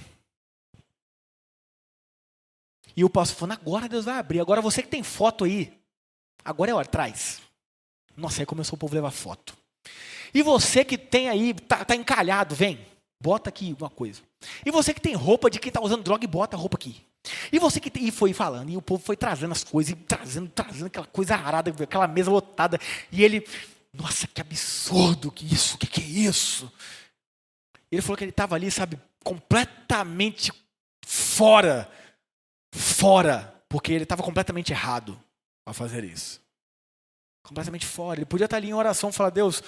[2.95, 5.73] E o pastor falou: agora Deus vai abrir, agora você que tem foto aí,
[6.45, 7.41] agora é hora, traz.
[8.15, 9.57] Nossa, aí começou o povo a levar foto.
[10.33, 12.79] E você que tem aí, tá, tá encalhado, vem,
[13.21, 14.21] bota aqui uma coisa.
[14.65, 17.03] E você que tem roupa de quem está usando droga, bota a roupa aqui.
[17.51, 20.49] E você que e foi falando, e o povo foi trazendo as coisas, e trazendo,
[20.49, 22.79] trazendo aquela coisa arada, aquela mesa lotada.
[23.11, 23.45] E ele,
[23.93, 26.71] nossa, que absurdo que isso, que que é isso?
[27.91, 30.51] Ele falou que ele estava ali, sabe, completamente
[31.05, 31.89] fora,
[32.73, 35.19] fora, porque ele estava completamente errado
[35.65, 36.41] ao fazer isso.
[37.43, 38.19] Completamente fora.
[38.19, 39.63] Ele podia estar ali em oração e falar, Deus,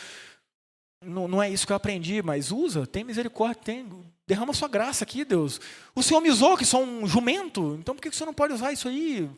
[1.03, 3.89] não, não é isso que eu aprendi, mas usa, tem misericórdia, tem,
[4.27, 5.59] derrama sua graça aqui, Deus.
[5.95, 8.53] O Senhor me usou, que sou um jumento, então por que o Senhor não pode
[8.53, 9.29] usar isso aí?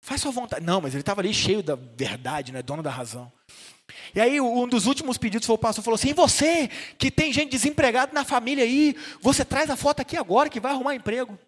[0.00, 0.64] Faz sua vontade.
[0.64, 3.30] Não, mas ele estava ali cheio da verdade, né, dono da razão.
[4.14, 6.68] E aí, um dos últimos pedidos foi o pastor falou assim: você
[6.98, 10.72] que tem gente desempregada na família aí, você traz a foto aqui agora que vai
[10.72, 11.38] arrumar emprego.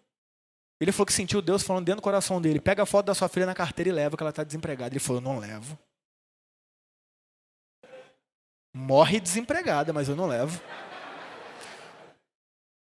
[0.79, 3.27] Ele falou que sentiu Deus falando dentro do coração dele: pega a foto da sua
[3.27, 4.93] filha na carteira e leva, que ela está desempregada.
[4.93, 5.77] Ele falou: não levo.
[8.73, 10.61] Morre desempregada, mas eu não levo.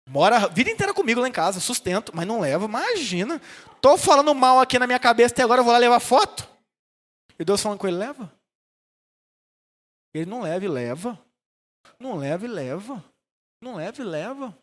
[0.09, 2.67] Mora a vida inteira comigo lá em casa, sustento, mas não levo.
[2.67, 3.41] Imagina.
[3.81, 6.49] Tô falando mal aqui na minha cabeça até agora, eu vou lá levar foto.
[7.39, 8.31] E Deus falando com ele, leva.
[10.13, 11.19] Ele não leva e leva.
[11.99, 13.05] Não leva e leva.
[13.63, 14.59] Não leva e leva.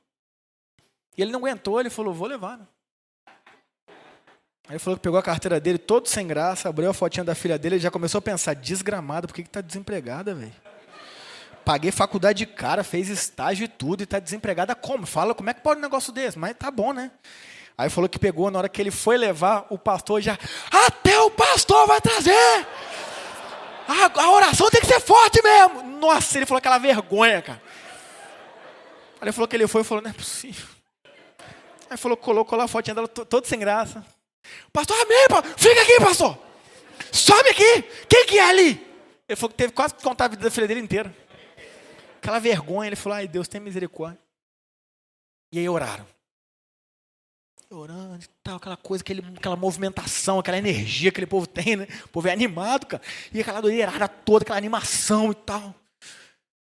[1.17, 2.59] E ele não aguentou, ele falou, vou levar.
[4.67, 7.33] Aí ele falou que pegou a carteira dele, todo sem graça, abriu a fotinha da
[7.33, 10.66] filha dele e já começou a pensar, desgramado, por que, que tá desempregada, velho?
[11.67, 15.05] Paguei faculdade de cara, fez estágio e tudo, e está desempregada como?
[15.05, 16.39] Fala, como é que pode um negócio desse?
[16.39, 17.11] Mas tá bom, né?
[17.77, 20.39] Aí falou que pegou, na hora que ele foi levar, o pastor já,
[20.71, 22.65] até o pastor vai trazer!
[23.85, 25.83] A, a oração tem que ser forte mesmo!
[25.99, 27.61] Nossa, ele falou aquela vergonha, cara.
[29.19, 30.67] Aí ele falou que ele foi e falou, não é possível.
[31.89, 34.05] Aí falou, colocou lá a fotinha dela, todo sem graça.
[34.71, 35.53] Pastor, amém, pastor.
[35.57, 36.37] fica aqui, pastor.
[37.11, 37.83] Sobe aqui.
[38.07, 38.87] Quem que é ali?
[39.27, 41.26] Ele falou que teve quase que contar a vida da filha dele inteira
[42.27, 44.19] aquela vergonha, ele falou, ai Deus, tem misericórdia.
[45.49, 46.05] E aí oraram.
[47.69, 51.87] Orando e tal, aquela coisa, aquele, aquela movimentação, aquela energia que aquele povo tem, né?
[52.03, 53.03] O povo é animado, cara.
[53.33, 55.73] E aquela doideirada toda, aquela animação e tal.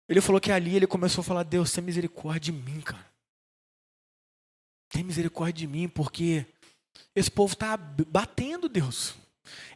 [0.09, 3.07] Ele falou que ali ele começou a falar, Deus, tem misericórdia de mim, cara.
[4.88, 6.46] Tem misericórdia de mim, porque
[7.14, 9.14] esse povo está batendo, Deus.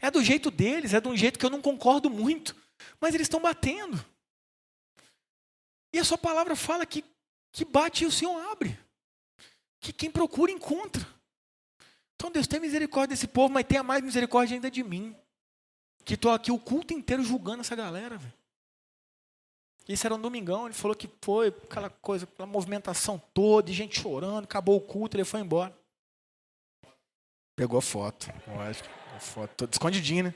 [0.01, 2.57] É do jeito deles, é de um jeito que eu não concordo muito.
[2.99, 4.03] Mas eles estão batendo.
[5.97, 7.03] E a sua palavra fala que,
[7.51, 8.78] que bate e o Senhor abre.
[9.80, 11.03] Que quem procura encontra.
[12.14, 15.16] Então Deus tem misericórdia desse povo, mas tenha mais misericórdia ainda de mim.
[16.05, 18.18] Que estou aqui o culto inteiro julgando essa galera.
[18.18, 18.32] Véio.
[19.88, 24.44] Isso era um domingão, ele falou que foi aquela coisa, aquela movimentação toda, gente chorando,
[24.44, 25.74] acabou o culto, ele foi embora.
[27.57, 28.86] Pegou a foto, lógico.
[29.16, 30.34] A foto toda escondidinha, né?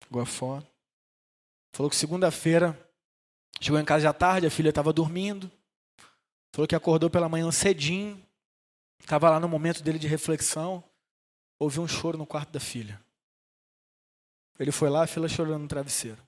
[0.00, 0.66] Pegou a foto.
[1.74, 2.87] Falou que segunda-feira
[3.60, 5.50] Chegou em casa já tarde, a filha estava dormindo.
[6.52, 8.22] Falou que acordou pela manhã cedinho.
[9.00, 10.82] Estava lá no momento dele de reflexão.
[11.58, 13.00] Ouviu um choro no quarto da filha.
[14.58, 16.20] Ele foi lá, a filha chorando no travesseiro.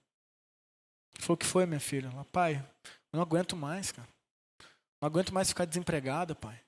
[1.19, 2.11] Falou: O que foi, minha filha?
[2.33, 4.09] Pai, eu não aguento mais, cara.
[5.01, 6.61] Não aguento mais ficar desempregada, pai.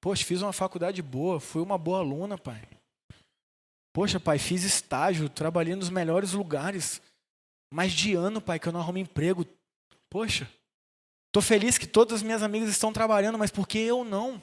[0.00, 2.62] Poxa, fiz uma faculdade boa, fui uma boa aluna, pai.
[3.92, 7.02] Poxa, pai, fiz estágio, trabalhei nos melhores lugares.
[7.72, 9.44] Mais de ano, pai, que eu não arrumo emprego.
[10.10, 10.50] Poxa,
[11.26, 14.42] estou feliz que todas as minhas amigas estão trabalhando, mas por que eu não?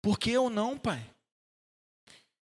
[0.00, 1.04] Por que eu não, pai?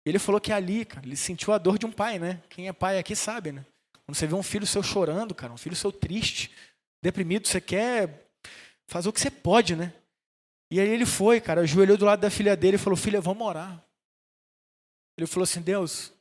[0.06, 2.42] Ele falou que ali, cara, ele sentiu a dor de um pai, né?
[2.50, 3.66] Quem é pai aqui sabe, né?
[4.06, 6.50] Quando você vê um filho seu chorando, cara, um filho seu triste,
[7.02, 8.30] deprimido, você quer
[8.88, 9.94] fazer o que você pode, né?
[10.72, 13.46] E aí ele foi, cara, ajoelhou do lado da filha dele e falou: Filha, vamos
[13.46, 13.84] orar.
[15.18, 16.14] Ele falou assim: Deus,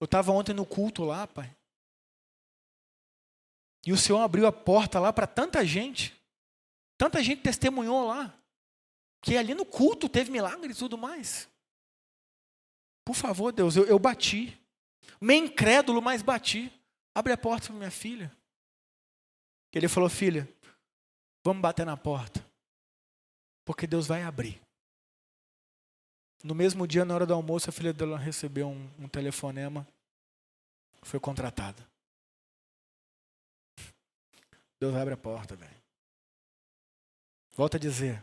[0.00, 1.55] eu estava ontem no culto lá, pai.
[3.86, 6.20] E o Senhor abriu a porta lá para tanta gente.
[6.98, 8.36] Tanta gente testemunhou lá.
[9.22, 11.48] Que ali no culto teve milagre e tudo mais.
[13.04, 14.60] Por favor, Deus, eu, eu bati.
[15.20, 16.72] Meio incrédulo, mas bati.
[17.14, 18.36] Abre a porta para minha filha.
[19.72, 20.48] Ele falou: Filha,
[21.44, 22.44] vamos bater na porta.
[23.64, 24.60] Porque Deus vai abrir.
[26.42, 29.86] No mesmo dia, na hora do almoço, a filha dela recebeu um, um telefonema.
[31.02, 31.86] Foi contratada.
[34.80, 35.76] Deus abre a porta, velho.
[37.54, 38.22] Volto a dizer.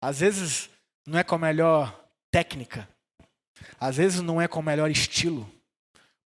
[0.00, 0.68] Às vezes
[1.06, 2.88] não é com a melhor técnica.
[3.78, 5.50] Às vezes não é com o melhor estilo.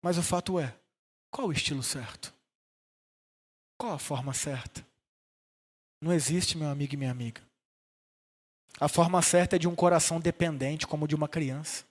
[0.02, 0.74] Mas o fato é,
[1.30, 2.34] qual o estilo certo?
[3.78, 4.86] Qual a forma certa?
[6.02, 7.42] Não existe, meu amigo e minha amiga.
[8.80, 11.84] A forma certa é de um coração dependente, como de uma criança.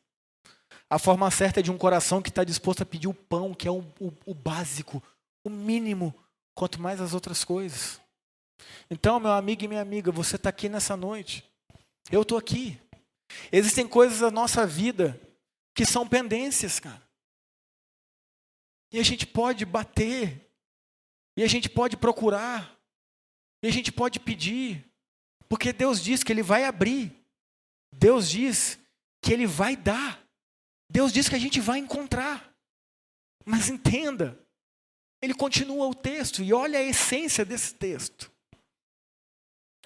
[0.89, 3.69] A forma certa é de um coração que está disposto a pedir o pão, que
[3.69, 5.03] é o, o, o básico,
[5.45, 6.14] o mínimo,
[6.59, 8.01] quanto mais as outras coisas.
[8.91, 11.49] Então, meu amigo e minha amiga, você está aqui nessa noite.
[12.11, 12.77] Eu estou aqui.
[13.53, 15.21] Existem coisas da nossa vida
[15.73, 17.01] que são pendências, cara.
[18.93, 20.51] E a gente pode bater,
[21.37, 22.77] e a gente pode procurar,
[23.63, 24.85] e a gente pode pedir,
[25.49, 27.13] porque Deus diz que Ele vai abrir.
[27.93, 28.81] Deus diz
[29.23, 30.21] que Ele vai dar.
[30.91, 32.53] Deus diz que a gente vai encontrar.
[33.45, 34.37] Mas entenda,
[35.21, 38.31] ele continua o texto e olha a essência desse texto.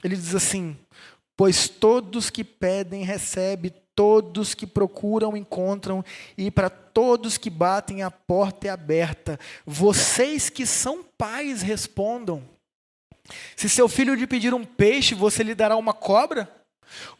[0.02, 0.76] Ele diz assim:
[1.36, 6.04] Pois todos que pedem recebem, todos que procuram encontram,
[6.36, 9.38] e para todos que batem a porta é aberta.
[9.64, 12.42] Vocês que são pais respondam.
[13.56, 16.52] Se seu filho lhe pedir um peixe, você lhe dará uma cobra?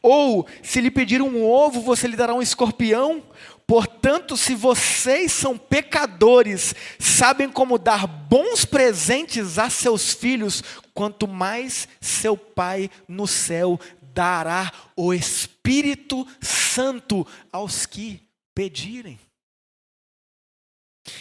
[0.03, 3.23] Ou se lhe pedir um ovo, você lhe dará um escorpião?
[3.67, 11.89] Portanto, se vocês são pecadores, sabem como dar bons presentes a seus filhos, quanto mais
[12.01, 13.79] seu Pai no céu
[14.13, 18.21] dará o Espírito Santo aos que
[18.55, 19.19] pedirem.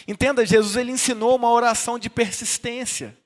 [0.06, 3.16] Entenda, Jesus ele ensinou uma oração de persistência.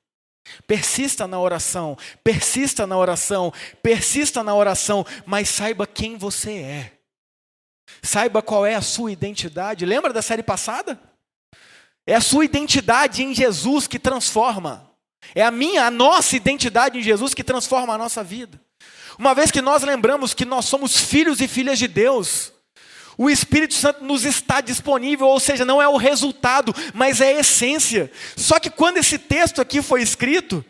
[0.67, 3.53] Persista na oração, persista na oração,
[3.83, 6.96] persista na oração, mas saiba quem você é.
[8.03, 9.87] Saiba qual é a sua identidade.
[9.87, 10.99] Lembra da série passada?
[12.07, 14.91] É a sua identidade em Jesus que transforma.
[15.35, 18.61] É a minha, a nossa identidade em Jesus que transforma a nossa vida.
[19.19, 22.53] Uma vez que nós lembramos que nós somos filhos e filhas de Deus,
[23.19, 27.41] o Espírito Santo nos está disponível, ou seja, não é o resultado, mas é a
[27.41, 28.13] essência.
[28.37, 30.65] Só que quando esse texto aqui foi escrito,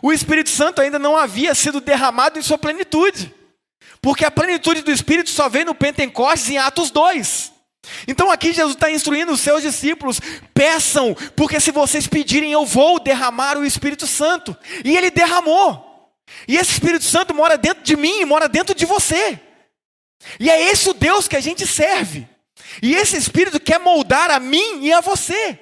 [0.00, 3.34] o Espírito Santo ainda não havia sido derramado em sua plenitude.
[4.02, 7.52] Porque a plenitude do Espírito só vem no Pentecostes em Atos 2.
[8.06, 10.20] Então aqui Jesus está instruindo os seus discípulos:
[10.54, 14.56] peçam, porque se vocês pedirem, eu vou derramar o Espírito Santo.
[14.84, 15.88] E ele derramou.
[16.46, 19.38] E esse Espírito Santo mora dentro de mim e mora dentro de você.
[20.38, 22.28] E é esse o Deus que a gente serve.
[22.82, 25.58] E esse Espírito quer moldar a mim e a você.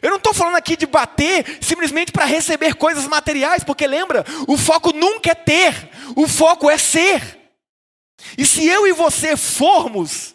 [0.00, 4.56] Eu não estou falando aqui de bater simplesmente para receber coisas materiais, porque lembra, o
[4.56, 7.41] foco nunca é ter, o foco é ser.
[8.36, 10.34] E se eu e você formos,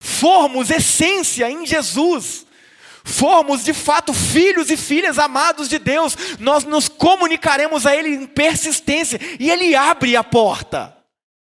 [0.00, 2.46] formos essência em Jesus,
[3.04, 8.26] formos de fato filhos e filhas amados de Deus, nós nos comunicaremos a Ele em
[8.26, 10.96] persistência e Ele abre a porta.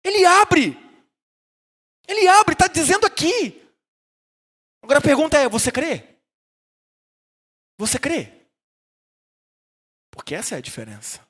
[0.04, 0.76] Ele abre.
[2.06, 3.61] Ele abre, está dizendo aqui.
[4.82, 6.04] Agora a pergunta é: você crê?
[7.76, 8.32] Você crê?
[10.11, 11.26] Porque essa é a diferença.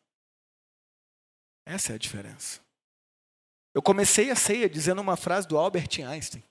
[1.66, 2.60] Essa é a diferença.
[3.78, 6.42] Eu comecei a ceia dizendo uma frase do Albert Einstein.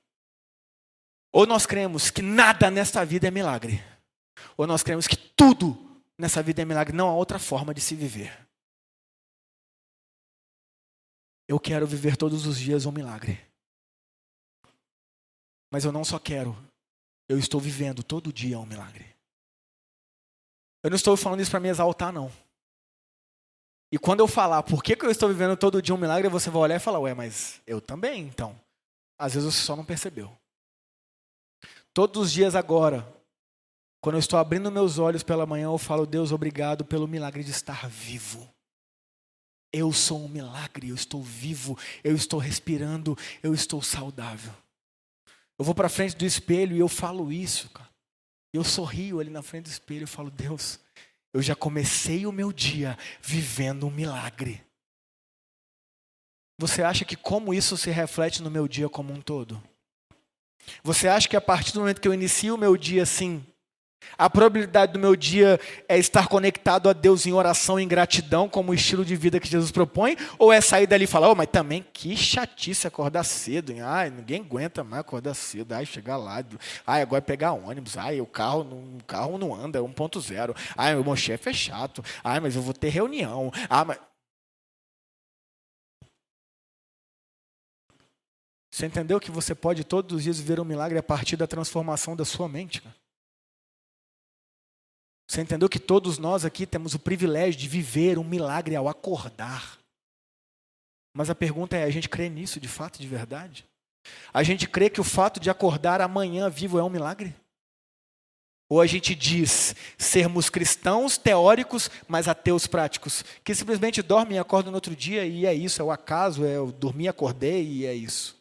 [1.30, 3.84] Ou nós cremos que nada nesta vida é milagre,
[4.56, 5.78] ou nós cremos que tudo
[6.18, 6.96] nessa vida é milagre.
[6.96, 8.48] Não há outra forma de se viver.
[11.50, 13.46] Eu quero viver todos os dias um milagre.
[15.70, 16.56] Mas eu não só quero,
[17.28, 19.06] eu estou vivendo todo dia um milagre.
[20.82, 22.32] Eu não estou falando isso para me exaltar, não.
[23.92, 26.50] E quando eu falar por que, que eu estou vivendo todo dia um milagre, você
[26.50, 28.60] vai olhar e falar, ué, mas eu também, então.
[29.18, 30.36] Às vezes você só não percebeu.
[31.94, 33.08] Todos os dias agora,
[34.02, 37.52] quando eu estou abrindo meus olhos pela manhã, eu falo, Deus, obrigado pelo milagre de
[37.52, 38.48] estar vivo.
[39.72, 44.54] Eu sou um milagre, eu estou vivo, eu estou respirando, eu estou saudável.
[45.58, 47.90] Eu vou para frente do espelho e eu falo isso, cara.
[48.54, 50.80] Eu sorrio ali na frente do espelho e falo: Deus,
[51.38, 54.64] eu já comecei o meu dia vivendo um milagre.
[56.60, 59.62] Você acha que como isso se reflete no meu dia como um todo?
[60.84, 63.46] Você acha que a partir do momento que eu inicio o meu dia assim,
[64.18, 68.72] a probabilidade do meu dia é estar conectado a Deus em oração, em gratidão, como
[68.72, 70.16] o estilo de vida que Jesus propõe?
[70.40, 73.82] Ou é sair dali e falar, oh, mas também que chatice acordar cedo, hein?
[73.82, 76.44] Ai, ninguém aguenta mais acordar cedo, ai, chegar lá,
[76.86, 80.96] ai, agora é pegar ônibus, ai, o carro, o carro não anda, é 1.0, ai,
[80.96, 84.00] meu chefe é chato, ai, mas eu vou ter reunião, ah, mas...
[88.72, 92.16] Você entendeu que você pode todos os dias ver um milagre a partir da transformação
[92.16, 92.96] da sua mente, cara?
[95.28, 99.78] Você entendeu que todos nós aqui temos o privilégio de viver um milagre ao acordar.
[101.14, 103.66] Mas a pergunta é: a gente crê nisso de fato, de verdade?
[104.34, 107.36] A gente crê que o fato de acordar amanhã vivo é um milagre?
[108.70, 114.72] Ou a gente diz sermos cristãos teóricos, mas ateus práticos, que simplesmente dormem e acordam
[114.72, 117.94] no outro dia e é isso, é o acaso, é eu dormi, acordei e é
[117.94, 118.38] isso.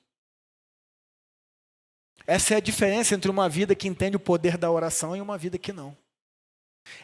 [2.27, 5.39] Essa é a diferença entre uma vida que entende o poder da oração e uma
[5.39, 5.97] vida que não.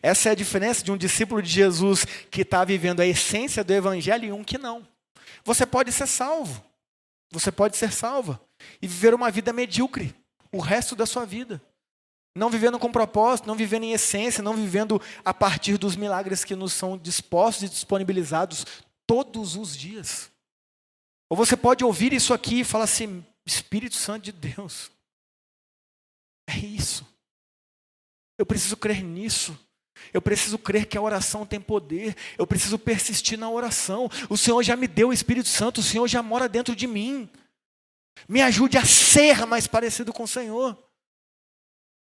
[0.03, 3.72] Essa é a diferença de um discípulo de Jesus que está vivendo a essência do
[3.72, 4.87] Evangelho e um que não.
[5.45, 6.64] Você pode ser salvo,
[7.30, 8.41] você pode ser salva
[8.80, 10.14] e viver uma vida medíocre
[10.53, 11.61] o resto da sua vida.
[12.35, 16.55] Não vivendo com propósito, não vivendo em essência, não vivendo a partir dos milagres que
[16.55, 18.64] nos são dispostos e disponibilizados
[19.07, 20.30] todos os dias.
[21.28, 24.91] Ou você pode ouvir isso aqui e falar assim: Espírito Santo de Deus,
[26.49, 27.07] é isso.
[28.39, 29.59] Eu preciso crer nisso.
[30.13, 32.15] Eu preciso crer que a oração tem poder.
[32.37, 34.11] Eu preciso persistir na oração.
[34.29, 35.81] O Senhor já me deu o Espírito Santo.
[35.81, 37.29] O Senhor já mora dentro de mim.
[38.29, 40.77] Me ajude a ser mais parecido com o Senhor.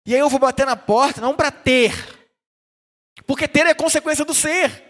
[0.06, 1.94] E aí eu vou bater na porta, não para ter.
[3.26, 4.84] Porque ter é consequência do ser.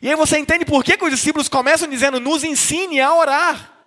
[0.00, 3.86] E aí você entende por que, que os discípulos começam dizendo: nos ensine a orar.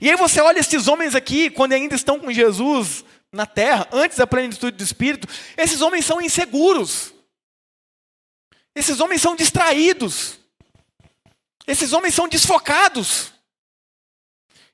[0.00, 4.16] E aí você olha esses homens aqui, quando ainda estão com Jesus na terra, antes
[4.16, 7.15] da plenitude do Espírito, esses homens são inseguros.
[8.76, 10.38] Esses homens são distraídos.
[11.66, 13.32] Esses homens são desfocados.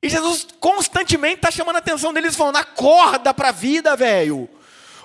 [0.03, 4.50] E Jesus constantemente está chamando a atenção deles, falando: acorda para a vida, velho.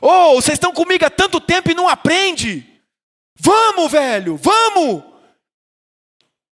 [0.02, 2.68] Ou oh, vocês estão comigo há tanto tempo e não aprende.
[3.40, 5.04] Vamos, velho, vamos.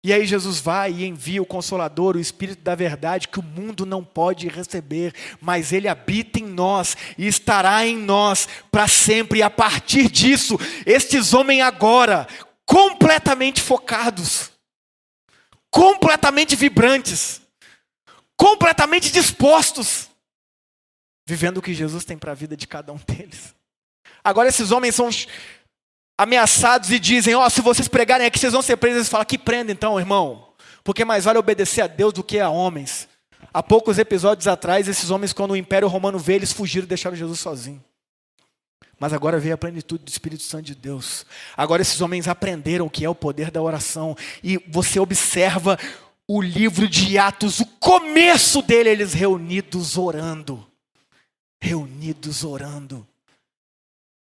[0.05, 3.87] E aí Jesus vai e envia o Consolador, o Espírito da Verdade, que o mundo
[3.87, 9.39] não pode receber, mas ele habita em nós e estará em nós para sempre.
[9.39, 12.27] E a partir disso, estes homens agora,
[12.67, 14.51] completamente focados,
[15.71, 17.41] completamente vibrantes,
[18.37, 20.11] completamente dispostos,
[21.25, 23.55] vivendo o que Jesus tem para a vida de cada um deles.
[24.25, 25.09] Agora esses homens são
[26.23, 28.99] ameaçados e dizem: Ó, oh, se vocês pregarem aqui, vocês vão ser presos.
[28.99, 30.49] Eles falam: Que prenda então, irmão?
[30.85, 33.09] Porque mais vale obedecer a Deus do que a homens.
[33.53, 37.17] Há poucos episódios atrás, esses homens, quando o Império Romano veio, eles fugiram e deixaram
[37.17, 37.83] Jesus sozinho.
[38.99, 41.27] Mas agora veio a plenitude do Espírito Santo de Deus.
[41.57, 44.17] Agora esses homens aprenderam o que é o poder da oração.
[44.43, 45.79] E você observa
[46.27, 50.65] o livro de Atos, o começo dele, eles reunidos orando.
[51.61, 53.07] Reunidos orando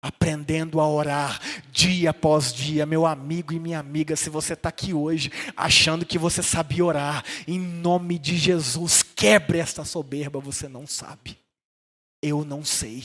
[0.02, 1.42] aprendendo a orar
[1.72, 6.18] dia após dia, meu amigo e minha amiga, se você está aqui hoje achando que
[6.18, 11.38] você sabia orar, em nome de Jesus, quebre esta soberba, você não sabe.
[12.22, 13.04] Eu não sei.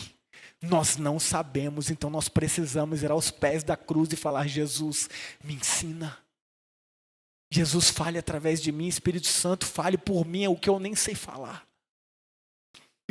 [0.60, 5.10] Nós não sabemos, então nós precisamos ir aos pés da cruz e falar: Jesus,
[5.42, 6.16] me ensina.
[7.50, 10.94] Jesus fale através de mim, Espírito Santo fale por mim, é o que eu nem
[10.94, 11.66] sei falar.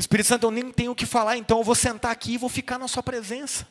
[0.01, 2.49] Espírito Santo, eu nem tenho o que falar, então eu vou sentar aqui e vou
[2.49, 3.67] ficar na sua presença.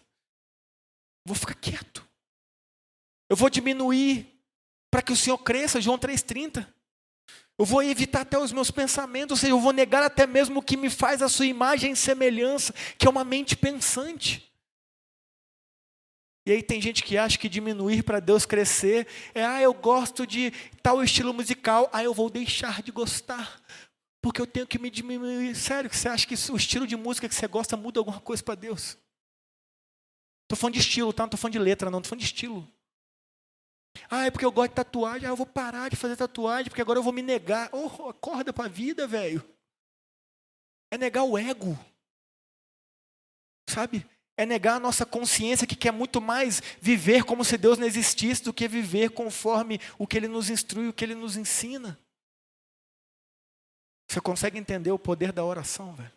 [1.24, 2.06] Vou ficar quieto.
[3.28, 4.26] Eu vou diminuir
[4.90, 6.66] para que o Senhor cresça, João 3,30.
[7.58, 10.62] Eu vou evitar até os meus pensamentos, ou seja, eu vou negar até mesmo o
[10.62, 14.50] que me faz a sua imagem e semelhança, que é uma mente pensante.
[16.46, 20.26] E aí tem gente que acha que diminuir para Deus crescer é, ah, eu gosto
[20.26, 20.52] de
[20.82, 23.59] tal estilo musical, ah, eu vou deixar de gostar,
[24.22, 25.54] porque eu tenho que me diminuir.
[25.54, 28.54] Sério, você acha que o estilo de música que você gosta muda alguma coisa para
[28.54, 28.98] Deus?
[30.42, 31.22] Estou falando de estilo, tá?
[31.22, 31.98] Não estou falando de letra, não.
[31.98, 32.68] Estou falando de estilo.
[34.10, 35.26] Ah, é porque eu gosto de tatuagem.
[35.26, 37.70] Ah, eu vou parar de fazer tatuagem, porque agora eu vou me negar.
[37.72, 39.42] Oh, acorda para a vida, velho.
[40.90, 41.78] É negar o ego.
[43.68, 44.06] Sabe?
[44.36, 48.42] É negar a nossa consciência que quer muito mais viver como se Deus não existisse
[48.42, 51.98] do que viver conforme o que Ele nos instrui, o que Ele nos ensina.
[54.10, 56.10] Você consegue entender o poder da oração, velho?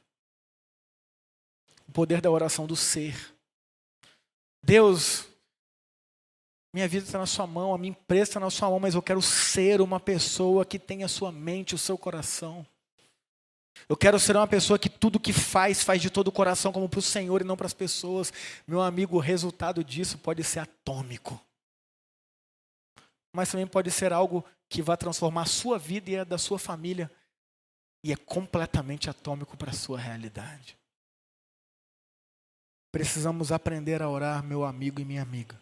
[1.88, 3.36] O poder da oração do ser.
[4.64, 5.28] Deus,
[6.74, 9.02] minha vida está na sua mão, a minha empresa está na sua mão, mas eu
[9.04, 12.66] quero ser uma pessoa que tenha a sua mente, o seu coração.
[13.88, 16.90] Eu quero ser uma pessoa que tudo que faz, faz de todo o coração, como
[16.90, 18.34] para o Senhor e não para as pessoas.
[18.66, 21.40] Meu amigo, o resultado disso pode ser atômico.
[23.32, 26.58] Mas também pode ser algo que vai transformar a sua vida e a da sua
[26.58, 27.12] família.
[28.04, 30.78] E é completamente atômico para a sua realidade.
[32.92, 35.60] Precisamos aprender a orar, meu amigo e minha amiga.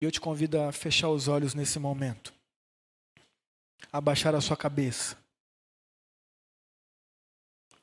[0.00, 2.32] E eu te convido a fechar os olhos nesse momento.
[3.92, 5.18] Abaixar a sua cabeça.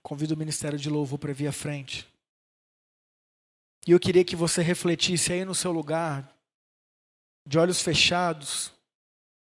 [0.01, 2.07] Convido o ministério de louvor para vir à frente.
[3.85, 6.33] E eu queria que você refletisse aí no seu lugar,
[7.45, 8.71] de olhos fechados,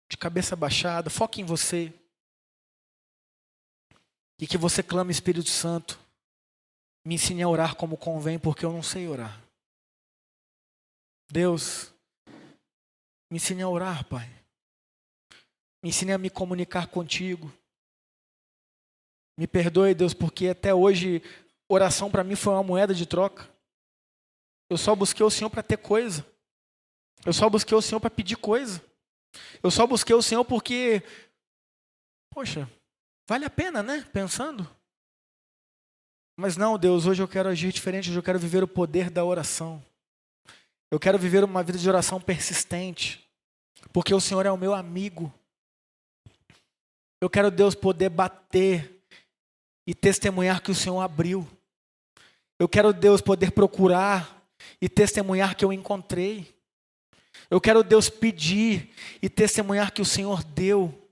[0.08, 1.92] de cabeça baixada, foque em você.
[4.38, 5.98] E que você clame Espírito Santo,
[7.04, 9.42] me ensine a orar como convém, porque eu não sei orar.
[11.30, 11.92] Deus,
[13.30, 14.28] me ensine a orar, Pai.
[15.82, 17.52] Me ensine a me comunicar contigo.
[19.38, 21.22] Me perdoe, Deus, porque até hoje
[21.68, 23.48] oração para mim foi uma moeda de troca.
[24.68, 26.26] Eu só busquei o Senhor para ter coisa.
[27.24, 28.82] Eu só busquei o Senhor para pedir coisa.
[29.62, 31.02] Eu só busquei o Senhor porque,
[32.30, 32.68] poxa,
[33.26, 34.06] vale a pena, né?
[34.12, 34.68] Pensando.
[36.36, 39.24] Mas não, Deus, hoje eu quero agir diferente, hoje eu quero viver o poder da
[39.24, 39.82] oração.
[40.90, 43.26] Eu quero viver uma vida de oração persistente,
[43.92, 45.32] porque o Senhor é o meu amigo.
[47.20, 49.02] Eu quero, Deus, poder bater
[49.86, 51.48] e testemunhar que o Senhor abriu.
[52.58, 54.46] Eu quero, Deus, poder procurar
[54.80, 56.54] e testemunhar que eu encontrei.
[57.50, 58.90] Eu quero, Deus, pedir
[59.22, 61.05] e testemunhar que o Senhor deu,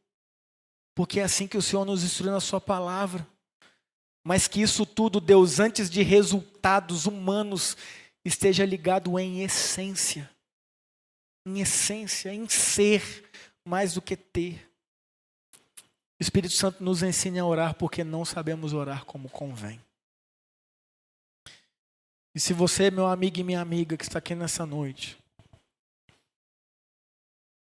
[0.94, 3.26] porque é assim que o Senhor nos instruiu na Sua palavra.
[4.26, 7.76] Mas que isso tudo, Deus, antes de resultados humanos,
[8.24, 10.30] esteja ligado em essência.
[11.46, 13.30] Em essência, em ser,
[13.66, 14.66] mais do que ter.
[16.18, 19.80] O Espírito Santo nos ensina a orar porque não sabemos orar como convém.
[22.34, 25.18] E se você, meu amigo e minha amiga que está aqui nessa noite,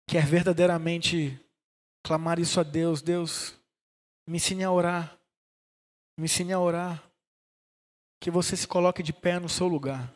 [0.08, 1.40] quer verdadeiramente
[2.08, 3.54] clamar isso a Deus, Deus,
[4.26, 5.18] me ensine a orar,
[6.18, 7.04] me ensine a orar,
[8.18, 10.10] que você se coloque de pé no seu lugar.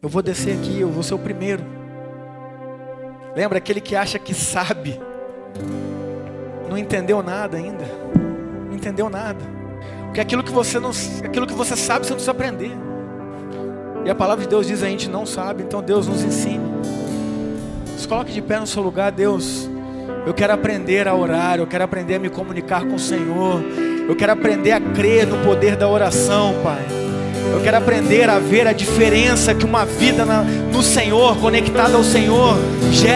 [0.00, 1.62] Eu vou descer aqui, eu vou ser o primeiro.
[3.36, 4.98] Lembra aquele que acha que sabe?
[6.70, 7.84] não entendeu nada ainda.
[8.66, 9.44] Não entendeu nada.
[10.06, 10.90] Porque aquilo que você não,
[11.22, 12.72] aquilo que você sabe, você não precisa aprender.
[14.06, 16.64] E a palavra de Deus diz a gente não sabe, então Deus nos ensine.
[17.98, 19.75] Se coloque de pé no seu lugar, Deus.
[20.26, 23.62] Eu quero aprender a orar, eu quero aprender a me comunicar com o Senhor.
[24.08, 26.84] Eu quero aprender a crer no poder da oração, Pai.
[27.52, 32.02] Eu quero aprender a ver a diferença que uma vida na, no Senhor, conectada ao
[32.02, 32.56] Senhor,
[32.90, 33.14] gera.